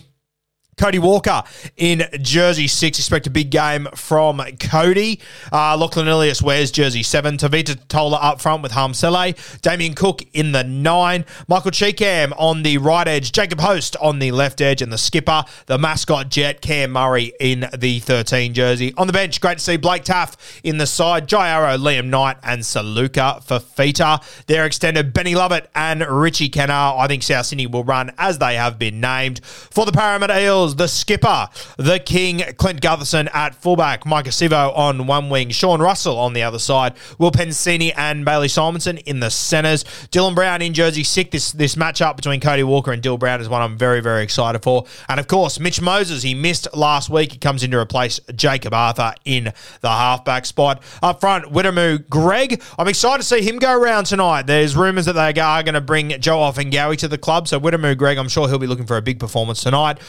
Cody 0.77 0.99
Walker 0.99 1.43
in 1.77 2.03
jersey 2.21 2.67
six. 2.67 2.99
Expect 2.99 3.27
a 3.27 3.29
big 3.29 3.49
game 3.49 3.87
from 3.95 4.41
Cody. 4.59 5.21
Uh, 5.51 5.77
Lachlan 5.77 6.07
Ilias 6.07 6.41
wears 6.41 6.69
jersey 6.69 7.01
seven. 7.01 7.37
Tavita 7.37 7.79
Tola 7.87 8.17
up 8.17 8.41
front 8.41 8.61
with 8.61 8.73
Hame 8.73 8.93
Sele. 8.93 9.33
Damien 9.61 9.93
Cook 9.93 10.23
in 10.33 10.51
the 10.51 10.63
nine. 10.63 11.23
Michael 11.47 11.71
Chee-Kam 11.71 12.33
on 12.33 12.63
the 12.63 12.77
right 12.77 13.07
edge. 13.07 13.31
Jacob 13.31 13.61
Host 13.61 13.95
on 14.01 14.19
the 14.19 14.31
left 14.31 14.59
edge. 14.59 14.81
And 14.81 14.91
the 14.91 14.97
skipper, 14.97 15.43
the 15.67 15.77
mascot 15.77 16.29
jet, 16.29 16.61
Cam 16.61 16.91
Murray 16.91 17.31
in 17.39 17.69
the 17.77 17.99
13 17.99 18.53
jersey. 18.53 18.93
On 18.97 19.07
the 19.07 19.13
bench, 19.13 19.39
great 19.39 19.59
to 19.59 19.63
see 19.63 19.77
Blake 19.77 20.03
Taff 20.03 20.59
in 20.63 20.77
the 20.77 20.87
side. 20.87 21.27
Jai 21.27 21.49
Arrow, 21.49 21.77
Liam 21.77 22.07
Knight, 22.07 22.37
and 22.43 22.63
Saluka 22.63 23.45
Fifita. 23.45 24.21
They're 24.47 24.65
extended 24.65 25.13
Benny 25.13 25.35
Lovett 25.35 25.69
and 25.73 26.05
Richie 26.05 26.49
Kennar. 26.49 26.99
I 26.99 27.07
think 27.07 27.23
South 27.23 27.45
Sydney 27.45 27.67
will 27.67 27.83
run 27.83 28.11
as 28.17 28.39
they 28.39 28.55
have 28.55 28.77
been 28.77 28.99
named. 28.99 29.43
For 29.45 29.85
the 29.85 29.91
Parramatta 29.91 30.41
Eels, 30.41 30.64
the 30.73 30.87
skipper, 30.87 31.47
the 31.77 31.99
king, 31.99 32.39
Clint 32.57 32.81
Gutherson 32.81 33.29
at 33.33 33.53
fullback, 33.53 34.03
Maika 34.03 34.29
Sivo 34.29 34.75
on 34.75 35.05
one 35.07 35.29
wing, 35.29 35.51
Sean 35.51 35.79
Russell 35.79 36.17
on 36.17 36.33
the 36.33 36.41
other 36.41 36.57
side, 36.57 36.95
Will 37.19 37.31
Penisini 37.31 37.93
and 37.95 38.25
Bailey 38.25 38.47
Simonson 38.47 38.97
in 38.97 39.19
the 39.19 39.29
centres, 39.29 39.83
Dylan 40.11 40.33
Brown 40.33 40.61
in 40.63 40.73
jersey 40.73 41.03
six. 41.03 41.29
This 41.29 41.51
this 41.51 41.75
matchup 41.75 42.15
between 42.15 42.39
Cody 42.39 42.63
Walker 42.63 42.91
and 42.91 43.01
Dill 43.01 43.17
Brown 43.17 43.39
is 43.39 43.47
one 43.47 43.61
I'm 43.61 43.77
very 43.77 44.01
very 44.01 44.23
excited 44.23 44.63
for, 44.63 44.85
and 45.07 45.19
of 45.19 45.27
course 45.27 45.59
Mitch 45.59 45.81
Moses. 45.81 46.23
He 46.23 46.33
missed 46.33 46.67
last 46.75 47.09
week. 47.09 47.31
He 47.31 47.37
comes 47.37 47.63
in 47.63 47.71
to 47.71 47.77
replace 47.77 48.19
Jacob 48.35 48.73
Arthur 48.73 49.13
in 49.23 49.53
the 49.81 49.89
halfback 49.89 50.45
spot. 50.45 50.81
Up 51.01 51.19
front, 51.21 51.45
Wiremu 51.45 52.09
Greig. 52.09 52.61
I'm 52.77 52.87
excited 52.87 53.21
to 53.21 53.27
see 53.27 53.41
him 53.41 53.59
go 53.59 53.77
around 53.79 54.05
tonight. 54.05 54.47
There's 54.47 54.75
rumours 54.75 55.05
that 55.05 55.13
they 55.13 55.39
are 55.39 55.63
going 55.63 55.73
to 55.73 55.81
bring 55.81 56.09
Joe 56.19 56.39
Off 56.39 56.57
and 56.57 56.65
Ofahengaue 56.65 56.97
to 56.97 57.07
the 57.07 57.17
club, 57.17 57.47
so 57.47 57.59
Wiremu 57.59 57.97
Greig. 57.97 58.17
I'm 58.17 58.29
sure 58.29 58.47
he'll 58.47 58.59
be 58.59 58.67
looking 58.67 58.85
for 58.85 58.97
a 58.97 59.01
big 59.01 59.19
performance 59.19 59.63
tonight. 59.63 59.99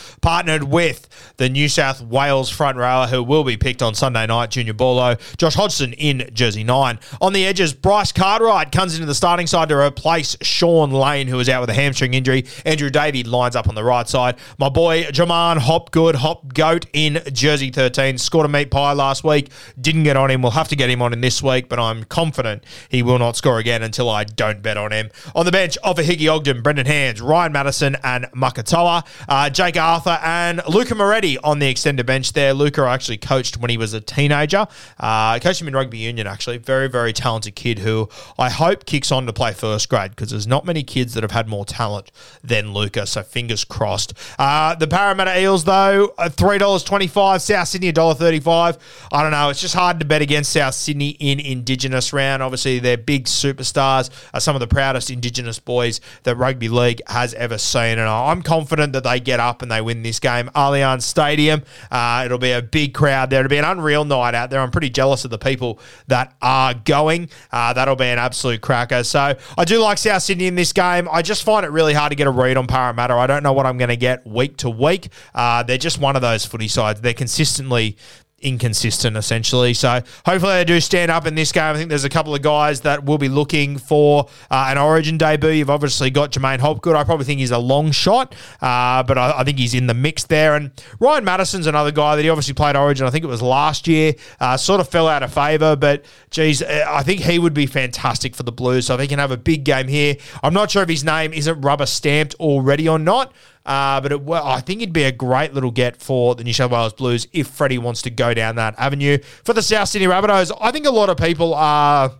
Partnered 0.47 0.71
with 0.71 1.09
the 1.39 1.49
New 1.49 1.69
South 1.69 2.01
Wales 2.01 2.49
front 2.49 2.79
rower 2.79 3.09
who 3.09 3.21
will 3.21 3.43
be 3.43 3.57
picked 3.57 3.83
on 3.83 3.97
Sunday 3.97 4.29
night, 4.29 4.53
Junior 4.53 4.75
Paulo. 4.75 5.17
Josh 5.39 5.55
Hodgson 5.55 5.93
in 5.95 6.31
jersey 6.33 6.63
nine. 6.63 7.01
On 7.21 7.33
the 7.33 7.45
edges, 7.45 7.75
Bryce 7.75 8.13
Cartwright 8.13 8.71
comes 8.71 8.95
into 8.95 9.07
the 9.07 9.15
starting 9.17 9.49
side 9.49 9.71
to 9.71 9.77
replace 9.77 10.37
Shaun 10.43 10.93
Lane, 10.93 11.27
who 11.27 11.41
is 11.41 11.49
out 11.49 11.63
with 11.63 11.71
a 11.71 11.75
hamstring 11.75 12.15
injury. 12.15 12.47
Andrew 12.65 12.91
Davey 12.91 13.25
lines 13.25 13.57
up 13.57 13.69
on 13.69 13.75
the 13.75 13.83
right 13.83 14.09
side. 14.09 14.37
My 14.57 14.69
boy 14.69 15.03
J'maine 15.07 15.59
Hopgood, 15.59 16.15
Hop 16.15 16.55
Goat 16.55 16.87
in 16.93 17.21
jersey 17.33 17.73
13. 17.73 18.17
Scored 18.17 18.47
a 18.47 18.49
meat 18.49 18.71
pie 18.71 18.93
last 18.93 19.25
week. 19.25 19.51
Didn't 19.81 20.05
get 20.05 20.17
on 20.17 20.31
him. 20.31 20.43
We'll 20.43 20.53
have 20.53 20.69
to 20.69 20.77
get 20.77 20.89
him 20.89 21.03
on 21.03 21.13
in 21.13 21.23
this 21.23 21.43
week, 21.43 21.69
but 21.69 21.81
I'm 21.81 22.05
confident 22.05 22.63
he 22.89 23.03
will 23.03 23.19
not 23.19 23.37
score 23.37 23.59
again 23.59 23.83
until 23.83 24.09
I 24.09 24.23
don't 24.23 24.63
bet 24.63 24.77
on 24.77 24.93
him. 24.93 25.11
On 25.35 25.45
the 25.45 25.51
bench, 25.51 25.77
Ofahiki 25.85 26.33
Ogden, 26.33 26.63
Brendan 26.63 26.87
Hands, 26.87 27.21
Ryan 27.21 27.51
Matterson, 27.51 27.97
and 28.05 28.27
Makatoa. 28.27 29.05
Uh, 29.29 29.51
Jake 29.51 29.77
Arthur 29.77 30.21
and 30.23 30.36
Luca 30.69 30.95
Moretti 30.95 31.39
on 31.39 31.59
the 31.59 31.69
extended 31.69 32.07
bench 32.07 32.33
there. 32.33 32.53
Luca 32.53 32.83
actually 32.83 33.19
coached 33.19 33.57
when 33.57 33.71
he 33.71 33.77
was 33.77 33.93
a 33.93 34.01
teenager. 34.01 34.67
Uh, 34.99 35.39
coached 35.39 35.61
him 35.61 35.69
in 35.69 35.75
rugby 35.75 35.99
union, 35.99 36.27
actually. 36.27 36.59
Very, 36.59 36.89
very 36.89 37.13
talented 37.13 37.55
kid 37.55 37.81
who 37.81 38.09
I 38.39 38.51
hope 38.51 38.87
kicks 38.87 39.11
on 39.13 39.27
to 39.27 39.33
play 39.33 39.53
first 39.53 39.89
grade 39.89 40.11
because 40.11 40.31
there's 40.31 40.47
not 40.47 40.65
many 40.65 40.83
kids 40.83 41.15
that 41.15 41.23
have 41.23 41.33
had 41.33 41.49
more 41.49 41.65
talent 41.65 42.11
than 42.43 42.73
Luca. 42.73 43.07
So 43.07 43.23
fingers 43.23 43.65
crossed. 43.65 44.15
Uh, 44.39 44.75
the 44.75 44.87
Parramatta 44.87 45.41
Eels, 45.41 45.65
though, 45.65 46.13
$3.25. 46.19 47.41
South 47.41 47.69
Sydney, 47.69 47.93
$1.35. 47.93 48.79
I 49.13 49.23
don't 49.23 49.31
know. 49.31 49.51
It's 49.51 49.61
just 49.61 49.75
hard 49.75 50.01
to 50.01 50.07
bet 50.07 50.23
against 50.23 50.53
South 50.53 50.75
Sydney 50.75 51.11
in 51.11 51.41
Indigenous 51.41 52.13
round. 52.13 52.43
Obviously, 52.43 52.79
they're 52.79 52.97
big 52.97 53.25
superstars, 53.25 54.11
are 54.35 54.41
some 54.41 54.57
of 54.57 54.61
the 54.61 54.67
proudest 54.67 55.11
Indigenous 55.11 55.59
boys 55.59 56.01
that 56.25 56.37
rugby 56.37 56.69
league 56.69 57.01
has 57.07 57.35
ever 57.35 57.59
seen. 57.59 57.99
And 57.99 58.09
I'm 58.09 58.43
confident 58.43 58.93
that 58.93 59.05
they 59.05 59.21
get 59.21 59.41
up 59.41 59.63
and 59.63 59.71
they 59.71 59.81
win 59.81 60.03
this 60.03 60.19
game. 60.27 60.51
Allianz 60.55 61.03
Stadium. 61.03 61.63
Uh, 61.91 62.23
it'll 62.25 62.39
be 62.39 62.51
a 62.51 62.61
big 62.61 62.95
crowd 62.95 63.31
there. 63.31 63.41
It'll 63.41 63.51
be 63.51 63.59
an 63.59 63.65
unreal 63.65 64.05
night 64.05 64.35
out 64.35 64.51
there. 64.51 64.61
I'm 64.61 64.73
pretty 64.73 64.91
jealous 64.91 65.25
of 65.25 65.31
the 65.31 65.39
people 65.39 65.79
that 66.09 66.35
are 66.43 66.75
going. 66.75 67.29
Uh, 67.53 67.73
that'll 67.73 67.97
be 67.97 68.07
an 68.07 68.19
absolute 68.19 68.61
cracker. 68.61 69.05
So 69.05 69.37
I 69.57 69.65
do 69.65 69.79
like 69.79 69.99
South 69.99 70.23
Sydney 70.23 70.47
in 70.47 70.57
this 70.57 70.73
game. 70.73 71.09
I 71.11 71.23
just 71.23 71.45
find 71.45 71.65
it 71.65 71.71
really 71.71 71.95
hard 71.95 72.11
to 72.11 72.17
get 72.17 72.27
a 72.27 72.31
read 72.31 72.57
on 72.57 72.67
Parramatta. 72.67 73.15
I 73.15 73.27
don't 73.27 73.43
know 73.43 73.53
what 73.53 73.67
I'm 73.67 73.79
going 73.79 73.89
to 73.89 73.97
get 73.97 74.27
week 74.27 74.57
to 74.59 74.71
week. 74.71 75.09
Uh, 75.35 75.63
they're 75.63 75.79
just 75.79 76.01
one 76.01 76.17
of 76.17 76.23
those 76.23 76.45
footy 76.45 76.69
sides. 76.69 77.01
They're 77.01 77.15
consistently 77.15 77.97
inconsistent 78.41 79.17
essentially. 79.17 79.73
So 79.73 80.01
hopefully 80.27 80.53
they 80.53 80.65
do 80.65 80.81
stand 80.81 81.11
up 81.11 81.27
in 81.27 81.35
this 81.35 81.53
game. 81.53 81.75
I 81.75 81.79
think 81.79 81.89
there's 81.89 82.05
a 82.05 82.11
couple 82.11 82.35
of 82.35 82.43
guys 82.43 82.83
that 82.83 83.05
will 83.05 83.19
be 83.19 83.29
looking 83.29 83.79
for 83.79 84.29
uh, 84.51 84.67
an 84.69 84.79
Origin 84.79 85.17
debut. 85.17 85.51
You've 85.51 85.71
obviously 85.71 86.11
got 86.11 86.33
J'maine 86.33 86.61
Hopgood. 86.61 86.97
I 86.97 87.05
probably 87.05 87.25
think 87.25 87.41
he's 87.41 87.51
a 87.51 87.59
long 87.59 87.93
shot, 87.93 88.35
uh, 88.61 89.03
but 89.03 89.17
I, 89.17 89.39
I, 89.39 89.45
think 89.45 89.59
he's 89.59 89.73
in 89.73 89.87
the 89.87 89.95
mix 89.95 90.25
there. 90.25 90.55
And 90.55 90.71
Ryan 91.01 91.25
Matterson's 91.25 91.67
another 91.67 91.93
guy 91.93 92.15
that 92.15 92.23
he 92.23 92.29
obviously 92.29 92.55
played 92.55 92.77
Origin. 92.77 93.07
I 93.07 93.11
think 93.11 93.25
it 93.25 93.29
was 93.29 93.43
last 93.43 93.89
year. 93.89 94.15
Uh, 94.39 94.57
sort 94.57 94.81
of 94.81 94.89
fell 94.89 95.09
out 95.09 95.23
of 95.23 95.33
favour, 95.33 95.75
but 95.75 96.05
geez, 96.31 96.63
uh, 96.63 96.85
I 96.89 97.03
think 97.03 97.21
he 97.21 97.39
would 97.39 97.55
be 97.55 97.67
fantastic 97.67 98.35
for 98.35 98.43
the 98.43 98.53
Blues. 98.53 98.87
So 98.87 98.99
he 98.99 99.07
can 99.07 99.19
have 99.19 99.31
a 99.31 99.37
big 99.37 99.65
game 99.65 99.89
here, 99.89 100.17
I'm 100.43 100.55
not 100.55 100.71
sure 100.71 100.83
if 100.83 100.89
his 100.89 101.05
name 101.05 101.33
isn't 101.33 101.61
rubber 101.61 101.87
stamped 101.87 102.35
already 102.35 102.89
or 102.89 102.99
not. 102.99 103.33
Uh, 103.67 104.01
but 104.01 104.13
it, 104.13 104.23
well, 104.23 104.47
I 104.47 104.61
think 104.61 104.81
it'd 104.81 104.95
be 104.95 105.03
a 105.03 105.13
great 105.13 105.53
little 105.53 105.73
get 105.73 106.01
for 106.01 106.37
the 106.37 106.45
New 106.45 106.53
South 106.53 106.71
Wales 106.71 106.93
Blues 106.93 107.27
if 107.33 107.49
Freddie 107.49 107.79
wants 107.79 108.03
to 108.03 108.11
go 108.11 108.33
down 108.33 108.55
that 108.57 108.77
avenue. 108.79 109.19
For 109.45 109.53
the 109.53 109.63
South 109.63 109.89
Sydney 109.89 110.07
Rabbitohs, 110.07 110.57
I 110.61 110.71
think 110.71 110.87
a 110.87 110.91
lot 110.91 111.11
of 111.11 111.17
people 111.17 111.53
are 111.53 112.13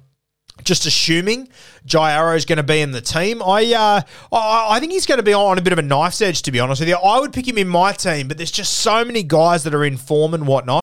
just 0.65 0.87
assuming 0.87 1.49
Jai 1.85 2.13
Arrow 2.13 2.35
is 2.35 2.45
going 2.47 2.57
to 2.57 2.63
be 2.63 2.81
in 2.81 2.91
the 2.91 3.01
team. 3.01 3.43
I, 3.43 3.73
uh, 3.73 4.03
I 4.33 4.67
I 4.77 4.81
think 4.81 4.93
he's 4.93 5.07
going 5.07 5.19
to 5.19 5.23
be 5.23 5.35
on 5.35 5.59
a 5.59 5.61
bit 5.63 5.73
of 5.73 5.79
a 5.79 5.83
knife's 5.83 6.21
edge, 6.21 6.43
to 6.43 6.51
be 6.51 6.59
honest 6.59 6.81
with 6.81 6.89
you. 6.89 6.97
I 6.97 7.21
would 7.21 7.33
pick 7.33 7.47
him 7.47 7.59
in 7.59 7.69
my 7.69 7.93
team, 7.93 8.27
but 8.27 8.39
there's 8.39 8.51
just 8.51 8.75
so 8.75 9.05
many 9.05 9.23
guys 9.23 9.65
that 9.65 9.75
are 9.75 9.85
in 9.85 9.97
form 9.97 10.35
and 10.35 10.47
whatnot. 10.47 10.83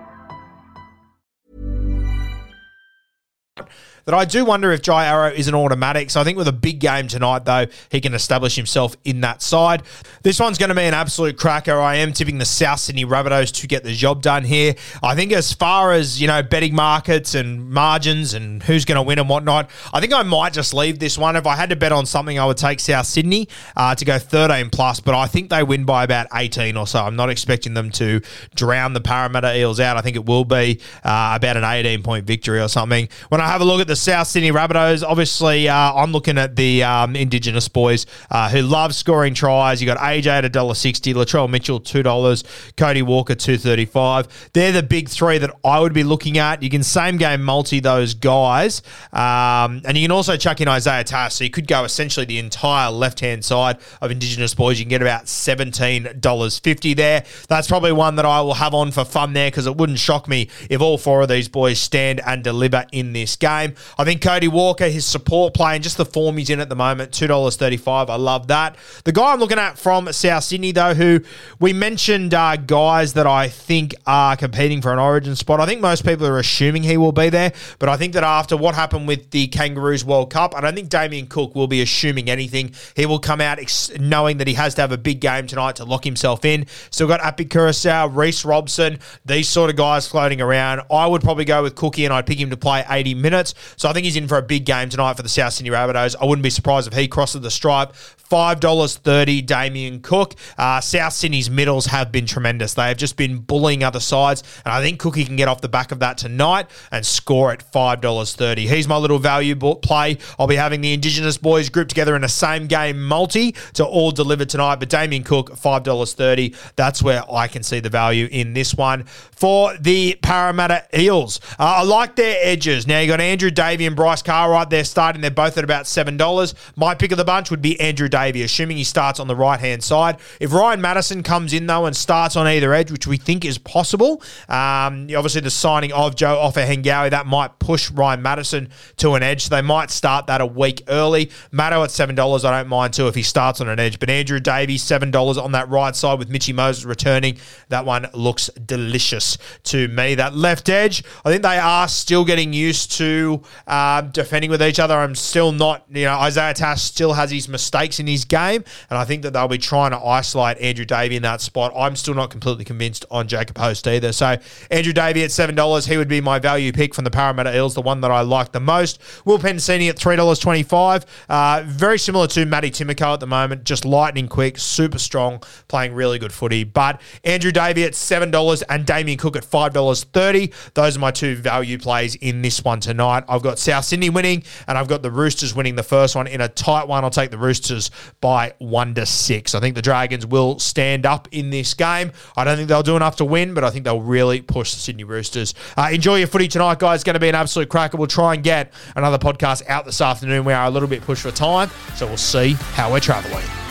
That 4.05 4.15
I 4.15 4.25
do 4.25 4.45
wonder 4.45 4.71
if 4.71 4.81
Jai 4.81 5.05
Arrow 5.05 5.29
is 5.29 5.47
an 5.47 5.55
automatic. 5.55 6.09
So 6.09 6.21
I 6.21 6.23
think 6.23 6.37
with 6.37 6.47
a 6.47 6.53
big 6.53 6.79
game 6.79 7.07
tonight, 7.07 7.45
though, 7.45 7.65
he 7.89 8.01
can 8.01 8.13
establish 8.13 8.55
himself 8.55 8.95
in 9.03 9.21
that 9.21 9.41
side. 9.41 9.83
This 10.23 10.39
one's 10.39 10.57
going 10.57 10.69
to 10.69 10.75
be 10.75 10.83
an 10.83 10.93
absolute 10.93 11.37
cracker. 11.37 11.79
I 11.79 11.95
am 11.95 12.13
tipping 12.13 12.37
the 12.37 12.45
South 12.45 12.79
Sydney 12.79 13.05
Rabbitohs 13.05 13.53
to 13.61 13.67
get 13.67 13.83
the 13.83 13.93
job 13.93 14.21
done 14.21 14.43
here. 14.43 14.75
I 15.03 15.15
think 15.15 15.31
as 15.31 15.53
far 15.53 15.93
as, 15.93 16.21
you 16.21 16.27
know, 16.27 16.41
betting 16.43 16.75
markets 16.75 17.35
and 17.35 17.69
margins 17.69 18.33
and 18.33 18.63
who's 18.63 18.85
going 18.85 18.95
to 18.95 19.01
win 19.01 19.19
and 19.19 19.29
whatnot, 19.29 19.69
I 19.93 19.99
think 19.99 20.13
I 20.13 20.23
might 20.23 20.53
just 20.53 20.73
leave 20.73 20.99
this 20.99 21.17
one. 21.17 21.35
If 21.35 21.45
I 21.45 21.55
had 21.55 21.69
to 21.69 21.75
bet 21.75 21.91
on 21.91 22.05
something, 22.05 22.37
I 22.39 22.45
would 22.45 22.57
take 22.57 22.79
South 22.79 23.05
Sydney 23.05 23.47
uh, 23.75 23.95
to 23.95 24.05
go 24.05 24.17
13 24.17 24.69
plus, 24.69 24.99
but 24.99 25.15
I 25.15 25.27
think 25.27 25.49
they 25.49 25.63
win 25.63 25.85
by 25.85 26.03
about 26.03 26.27
18 26.33 26.77
or 26.77 26.87
so. 26.87 27.03
I'm 27.03 27.15
not 27.15 27.29
expecting 27.29 27.73
them 27.73 27.91
to 27.91 28.21
drown 28.55 28.93
the 28.93 29.01
Parramatta 29.01 29.57
Eels 29.57 29.79
out. 29.79 29.97
I 29.97 30.01
think 30.01 30.15
it 30.15 30.25
will 30.25 30.45
be 30.45 30.79
uh, 31.03 31.33
about 31.35 31.57
an 31.57 31.63
18 31.63 32.03
point 32.03 32.25
victory 32.25 32.59
or 32.59 32.67
something. 32.67 33.09
When 33.29 33.41
I 33.41 33.47
have 33.47 33.61
a 33.61 33.65
look 33.65 33.81
at 33.81 33.87
the 33.91 33.95
South 33.97 34.25
Sydney 34.27 34.53
Rabbitohs, 34.53 35.03
obviously, 35.05 35.67
uh, 35.67 35.75
I'm 35.75 36.13
looking 36.13 36.37
at 36.37 36.55
the 36.55 36.81
um, 36.81 37.13
Indigenous 37.13 37.67
boys 37.67 38.05
uh, 38.29 38.49
who 38.49 38.61
love 38.61 38.95
scoring 38.95 39.33
tries. 39.33 39.81
You 39.81 39.85
got 39.85 39.97
AJ 39.97 40.27
at 40.27 40.43
$1.60, 40.45 41.13
Latrell 41.13 41.49
Mitchell 41.49 41.81
$2, 41.81 42.75
Cody 42.77 43.01
Walker 43.01 43.35
$2.35. 43.35 44.29
They're 44.53 44.71
the 44.71 44.81
big 44.81 45.09
three 45.09 45.39
that 45.39 45.51
I 45.65 45.81
would 45.81 45.91
be 45.91 46.05
looking 46.05 46.37
at. 46.37 46.63
You 46.63 46.69
can 46.69 46.83
same 46.83 47.17
game 47.17 47.43
multi 47.43 47.81
those 47.81 48.13
guys. 48.13 48.81
Um, 49.11 49.81
and 49.83 49.97
you 49.97 50.05
can 50.05 50.11
also 50.11 50.37
chuck 50.37 50.61
in 50.61 50.69
Isaiah 50.69 51.03
Tass. 51.03 51.35
So 51.35 51.43
you 51.43 51.49
could 51.49 51.67
go 51.67 51.83
essentially 51.83 52.25
the 52.25 52.39
entire 52.39 52.91
left 52.91 53.19
hand 53.19 53.43
side 53.43 53.77
of 53.99 54.09
Indigenous 54.09 54.53
boys. 54.53 54.79
You 54.79 54.85
can 54.85 54.91
get 54.91 55.01
about 55.01 55.25
$17.50 55.25 56.95
there. 56.95 57.25
That's 57.49 57.67
probably 57.67 57.91
one 57.91 58.15
that 58.15 58.25
I 58.25 58.39
will 58.39 58.53
have 58.53 58.73
on 58.73 58.91
for 58.91 59.03
fun 59.03 59.33
there 59.33 59.51
because 59.51 59.67
it 59.67 59.75
wouldn't 59.75 59.99
shock 59.99 60.29
me 60.29 60.49
if 60.69 60.79
all 60.79 60.97
four 60.97 61.21
of 61.21 61.27
these 61.27 61.49
boys 61.49 61.77
stand 61.77 62.21
and 62.25 62.41
deliver 62.41 62.85
in 62.93 63.11
this 63.11 63.35
game. 63.35 63.75
I 63.97 64.03
think 64.03 64.21
Cody 64.21 64.47
Walker, 64.47 64.87
his 64.87 65.05
support 65.05 65.53
play, 65.53 65.75
and 65.75 65.83
just 65.83 65.97
the 65.97 66.05
form 66.05 66.37
he's 66.37 66.49
in 66.49 66.59
at 66.59 66.69
the 66.69 66.75
moment, 66.75 67.11
$2.35. 67.11 68.09
I 68.09 68.15
love 68.15 68.47
that. 68.47 68.75
The 69.03 69.11
guy 69.11 69.33
I'm 69.33 69.39
looking 69.39 69.59
at 69.59 69.77
from 69.77 70.11
South 70.13 70.43
Sydney, 70.43 70.71
though, 70.71 70.93
who 70.93 71.21
we 71.59 71.73
mentioned 71.73 72.33
uh, 72.33 72.57
guys 72.57 73.13
that 73.13 73.27
I 73.27 73.47
think 73.47 73.95
are 74.05 74.35
competing 74.35 74.81
for 74.81 74.93
an 74.93 74.99
origin 74.99 75.35
spot. 75.35 75.59
I 75.59 75.65
think 75.65 75.81
most 75.81 76.05
people 76.05 76.25
are 76.27 76.39
assuming 76.39 76.83
he 76.83 76.97
will 76.97 77.11
be 77.11 77.29
there, 77.29 77.53
but 77.79 77.89
I 77.89 77.97
think 77.97 78.13
that 78.13 78.23
after 78.23 78.55
what 78.57 78.75
happened 78.75 79.07
with 79.07 79.31
the 79.31 79.47
Kangaroos 79.47 80.05
World 80.05 80.31
Cup, 80.31 80.55
I 80.55 80.61
don't 80.61 80.75
think 80.75 80.89
Damien 80.89 81.27
Cook 81.27 81.55
will 81.55 81.67
be 81.67 81.81
assuming 81.81 82.29
anything. 82.29 82.73
He 82.95 83.05
will 83.05 83.19
come 83.19 83.41
out 83.41 83.59
ex- 83.59 83.91
knowing 83.99 84.37
that 84.37 84.47
he 84.47 84.53
has 84.53 84.75
to 84.75 84.81
have 84.81 84.91
a 84.91 84.97
big 84.97 85.19
game 85.19 85.47
tonight 85.47 85.77
to 85.77 85.85
lock 85.85 86.03
himself 86.03 86.45
in. 86.45 86.65
Still 86.89 87.07
got 87.07 87.21
Api 87.21 87.45
Koroisau, 87.45 88.15
Reece 88.15 88.45
Robson, 88.45 88.99
these 89.25 89.49
sort 89.49 89.69
of 89.69 89.75
guys 89.75 90.07
floating 90.07 90.41
around. 90.41 90.81
I 90.91 91.07
would 91.07 91.21
probably 91.21 91.45
go 91.45 91.63
with 91.63 91.75
Cookie 91.75 92.05
and 92.05 92.13
I'd 92.13 92.25
pick 92.25 92.39
him 92.39 92.49
to 92.49 92.57
play 92.57 92.83
80 92.89 93.15
minutes. 93.15 93.53
So 93.77 93.89
I 93.89 93.93
think 93.93 94.05
he's 94.05 94.15
in 94.15 94.27
for 94.27 94.37
a 94.37 94.41
big 94.41 94.65
game 94.65 94.89
tonight 94.89 95.15
for 95.15 95.23
the 95.23 95.29
South 95.29 95.53
Sydney 95.53 95.71
Rabbitohs. 95.71 96.15
I 96.21 96.25
wouldn't 96.25 96.43
be 96.43 96.49
surprised 96.49 96.87
if 96.87 96.93
he 96.93 97.07
crosses 97.07 97.41
the 97.41 97.51
stripe. 97.51 97.93
$5.30 98.31 99.45
Damien 99.45 99.99
Cook. 99.99 100.35
Uh, 100.57 100.79
South 100.79 101.11
Sydney's 101.11 101.49
middles 101.49 101.87
have 101.87 102.13
been 102.13 102.25
tremendous. 102.25 102.73
They 102.73 102.87
have 102.87 102.95
just 102.95 103.17
been 103.17 103.39
bullying 103.39 103.83
other 103.83 103.99
sides, 103.99 104.43
and 104.63 104.73
I 104.73 104.81
think 104.81 104.99
Cookie 104.99 105.25
can 105.25 105.35
get 105.35 105.49
off 105.49 105.59
the 105.59 105.67
back 105.67 105.91
of 105.91 105.99
that 105.99 106.17
tonight 106.17 106.69
and 106.91 107.05
score 107.05 107.51
at 107.51 107.59
$5.30. 107.73 108.57
He's 108.69 108.87
my 108.87 108.95
little 108.95 109.19
value 109.19 109.55
play. 109.55 110.17
I'll 110.39 110.47
be 110.47 110.55
having 110.55 110.79
the 110.79 110.93
Indigenous 110.93 111.37
boys 111.37 111.69
grouped 111.69 111.89
together 111.89 112.15
in 112.15 112.23
a 112.23 112.29
same 112.29 112.67
game 112.67 113.03
multi 113.03 113.51
to 113.73 113.85
all 113.85 114.11
deliver 114.11 114.45
tonight, 114.45 114.75
but 114.75 114.87
Damien 114.89 115.23
Cook, 115.23 115.51
$5.30. 115.51 116.55
That's 116.77 117.03
where 117.03 117.23
I 117.29 117.49
can 117.49 117.63
see 117.63 117.81
the 117.81 117.89
value 117.89 118.29
in 118.31 118.53
this 118.53 118.73
one. 118.73 119.03
For 119.03 119.75
the 119.77 120.17
Parramatta 120.21 120.85
Eels, 120.97 121.41
uh, 121.59 121.79
I 121.79 121.83
like 121.83 122.15
their 122.15 122.37
edges. 122.41 122.87
Now, 122.87 123.01
you 123.01 123.07
got 123.07 123.19
Andrew 123.19 123.51
Davey 123.61 123.85
and 123.85 123.95
Bryce 123.95 124.23
Cartwright 124.23 124.71
there 124.71 124.83
starting. 124.83 125.21
They're 125.21 125.29
both 125.29 125.55
at 125.55 125.63
about 125.63 125.85
$7. 125.85 126.53
My 126.75 126.95
pick 126.95 127.11
of 127.11 127.19
the 127.19 127.23
bunch 127.23 127.51
would 127.51 127.61
be 127.61 127.79
Andrew 127.79 128.09
Davey, 128.09 128.41
assuming 128.41 128.75
he 128.75 128.83
starts 128.83 129.19
on 129.19 129.27
the 129.27 129.35
right 129.35 129.59
hand 129.59 129.83
side. 129.83 130.17
If 130.39 130.51
Ryan 130.51 130.81
Matterson 130.81 131.21
comes 131.21 131.53
in 131.53 131.67
though 131.67 131.85
and 131.85 131.95
starts 131.95 132.35
on 132.35 132.47
either 132.47 132.73
edge, 132.73 132.91
which 132.91 133.05
we 133.05 133.17
think 133.17 133.45
is 133.45 133.59
possible, 133.59 134.23
um, 134.49 135.03
obviously 135.15 135.41
the 135.41 135.51
signing 135.51 135.93
of 135.93 136.15
Joe 136.15 136.37
Ofahengaue 136.43 137.11
that 137.11 137.27
might 137.27 137.59
push 137.59 137.91
Ryan 137.91 138.23
Matterson 138.23 138.69
to 138.97 139.13
an 139.13 139.21
edge. 139.21 139.43
So 139.43 139.49
they 139.49 139.61
might 139.61 139.91
start 139.91 140.25
that 140.25 140.41
a 140.41 140.45
week 140.47 140.81
early. 140.87 141.29
Matto 141.51 141.83
at 141.83 141.91
seven 141.91 142.15
dollars, 142.15 142.43
I 142.43 142.57
don't 142.57 142.67
mind 142.67 142.95
too 142.95 143.07
if 143.09 143.13
he 143.13 143.21
starts 143.21 143.61
on 143.61 143.69
an 143.69 143.79
edge. 143.79 143.99
But 143.99 144.09
Andrew 144.09 144.39
seven 144.77 145.11
dollars 145.11 145.37
on 145.37 145.51
that 145.51 145.69
right 145.69 145.95
side 145.95 146.17
with 146.17 146.29
Mitchy 146.29 146.51
Moses 146.51 146.83
returning. 146.83 147.37
That 147.69 147.85
one 147.85 148.07
looks 148.15 148.47
delicious 148.65 149.37
to 149.65 149.87
me. 149.87 150.15
That 150.15 150.35
left 150.35 150.67
edge, 150.67 151.03
I 151.23 151.29
think 151.29 151.43
they 151.43 151.59
are 151.59 151.87
still 151.87 152.25
getting 152.25 152.53
used 152.53 152.93
to 152.93 153.43
uh, 153.67 154.01
defending 154.01 154.51
with 154.51 154.61
each 154.61 154.79
other. 154.79 154.95
I'm 154.95 155.15
still 155.15 155.51
not, 155.51 155.85
you 155.89 156.05
know, 156.05 156.15
Isaiah 156.15 156.53
Tass 156.53 156.81
still 156.81 157.13
has 157.13 157.31
his 157.31 157.47
mistakes 157.47 157.99
in 157.99 158.07
his 158.07 158.25
game, 158.25 158.63
and 158.89 158.97
I 158.97 159.05
think 159.05 159.23
that 159.23 159.33
they'll 159.33 159.47
be 159.47 159.57
trying 159.57 159.91
to 159.91 159.99
isolate 159.99 160.57
Andrew 160.59 160.85
Davey 160.85 161.15
in 161.15 161.23
that 161.23 161.41
spot. 161.41 161.73
I'm 161.75 161.95
still 161.95 162.13
not 162.13 162.29
completely 162.29 162.65
convinced 162.65 163.05
on 163.11 163.27
Jacob 163.27 163.57
Host 163.57 163.87
either. 163.87 164.11
So 164.11 164.37
Andrew 164.69 164.93
Davey 164.93 165.23
at 165.23 165.31
seven 165.31 165.55
dollars, 165.55 165.85
he 165.85 165.97
would 165.97 166.07
be 166.07 166.21
my 166.21 166.39
value 166.39 166.71
pick 166.71 166.93
from 166.93 167.03
the 167.03 167.11
Parramatta 167.11 167.55
Eels, 167.55 167.75
the 167.75 167.81
one 167.81 168.01
that 168.01 168.11
I 168.11 168.21
like 168.21 168.51
the 168.51 168.59
most. 168.59 169.01
Will 169.25 169.39
Penisini 169.39 169.89
at 169.89 169.97
three 169.97 170.15
dollars 170.15 170.39
twenty 170.39 170.63
five, 170.63 171.05
uh, 171.29 171.63
very 171.65 171.99
similar 171.99 172.27
to 172.27 172.45
Matty 172.45 172.71
Timoko 172.71 173.13
at 173.13 173.19
the 173.19 173.27
moment, 173.27 173.63
just 173.63 173.85
lightning 173.85 174.27
quick, 174.27 174.57
super 174.57 174.99
strong, 174.99 175.41
playing 175.67 175.93
really 175.93 176.19
good 176.19 176.33
footy. 176.33 176.63
But 176.63 177.01
Andrew 177.23 177.51
Davey 177.51 177.83
at 177.83 177.95
seven 177.95 178.31
dollars 178.31 178.61
and 178.63 178.85
Damien 178.85 179.17
Cook 179.17 179.35
at 179.35 179.43
five 179.43 179.73
dollars 179.73 180.03
thirty. 180.03 180.51
Those 180.73 180.97
are 180.97 180.99
my 180.99 181.11
two 181.11 181.35
value 181.35 181.77
plays 181.77 182.15
in 182.15 182.41
this 182.41 182.63
one 182.63 182.79
tonight. 182.79 183.23
I've 183.27 183.40
got 183.41 183.59
South 183.59 183.85
Sydney 183.85 184.09
winning, 184.09 184.43
and 184.67 184.77
I've 184.77 184.87
got 184.87 185.01
the 185.01 185.11
Roosters 185.11 185.55
winning 185.55 185.75
the 185.75 185.83
first 185.83 186.15
one 186.15 186.27
in 186.27 186.41
a 186.41 186.47
tight 186.47 186.87
one. 186.87 187.03
I'll 187.03 187.09
take 187.09 187.31
the 187.31 187.37
Roosters 187.37 187.91
by 188.19 188.53
one 188.59 188.93
to 188.95 189.05
six. 189.05 189.55
I 189.55 189.59
think 189.59 189.75
the 189.75 189.81
Dragons 189.81 190.25
will 190.25 190.59
stand 190.59 191.05
up 191.05 191.27
in 191.31 191.49
this 191.49 191.73
game. 191.73 192.11
I 192.35 192.43
don't 192.43 192.57
think 192.57 192.69
they'll 192.69 192.83
do 192.83 192.95
enough 192.95 193.17
to 193.17 193.25
win, 193.25 193.53
but 193.53 193.63
I 193.63 193.69
think 193.69 193.85
they'll 193.85 194.01
really 194.01 194.41
push 194.41 194.73
the 194.73 194.79
Sydney 194.79 195.03
Roosters. 195.03 195.53
Uh, 195.77 195.89
enjoy 195.91 196.17
your 196.17 196.27
footy 196.27 196.47
tonight, 196.47 196.79
guys. 196.79 196.97
It's 196.97 197.03
going 197.03 197.15
to 197.15 197.19
be 197.19 197.29
an 197.29 197.35
absolute 197.35 197.69
cracker. 197.69 197.97
We'll 197.97 198.07
try 198.07 198.33
and 198.35 198.43
get 198.43 198.71
another 198.95 199.17
podcast 199.17 199.67
out 199.67 199.85
this 199.85 200.01
afternoon. 200.01 200.45
We 200.45 200.53
are 200.53 200.65
a 200.65 200.69
little 200.69 200.89
bit 200.89 201.01
pushed 201.01 201.23
for 201.23 201.31
time, 201.31 201.69
so 201.95 202.07
we'll 202.07 202.17
see 202.17 202.53
how 202.73 202.91
we're 202.91 202.99
travelling. 202.99 203.70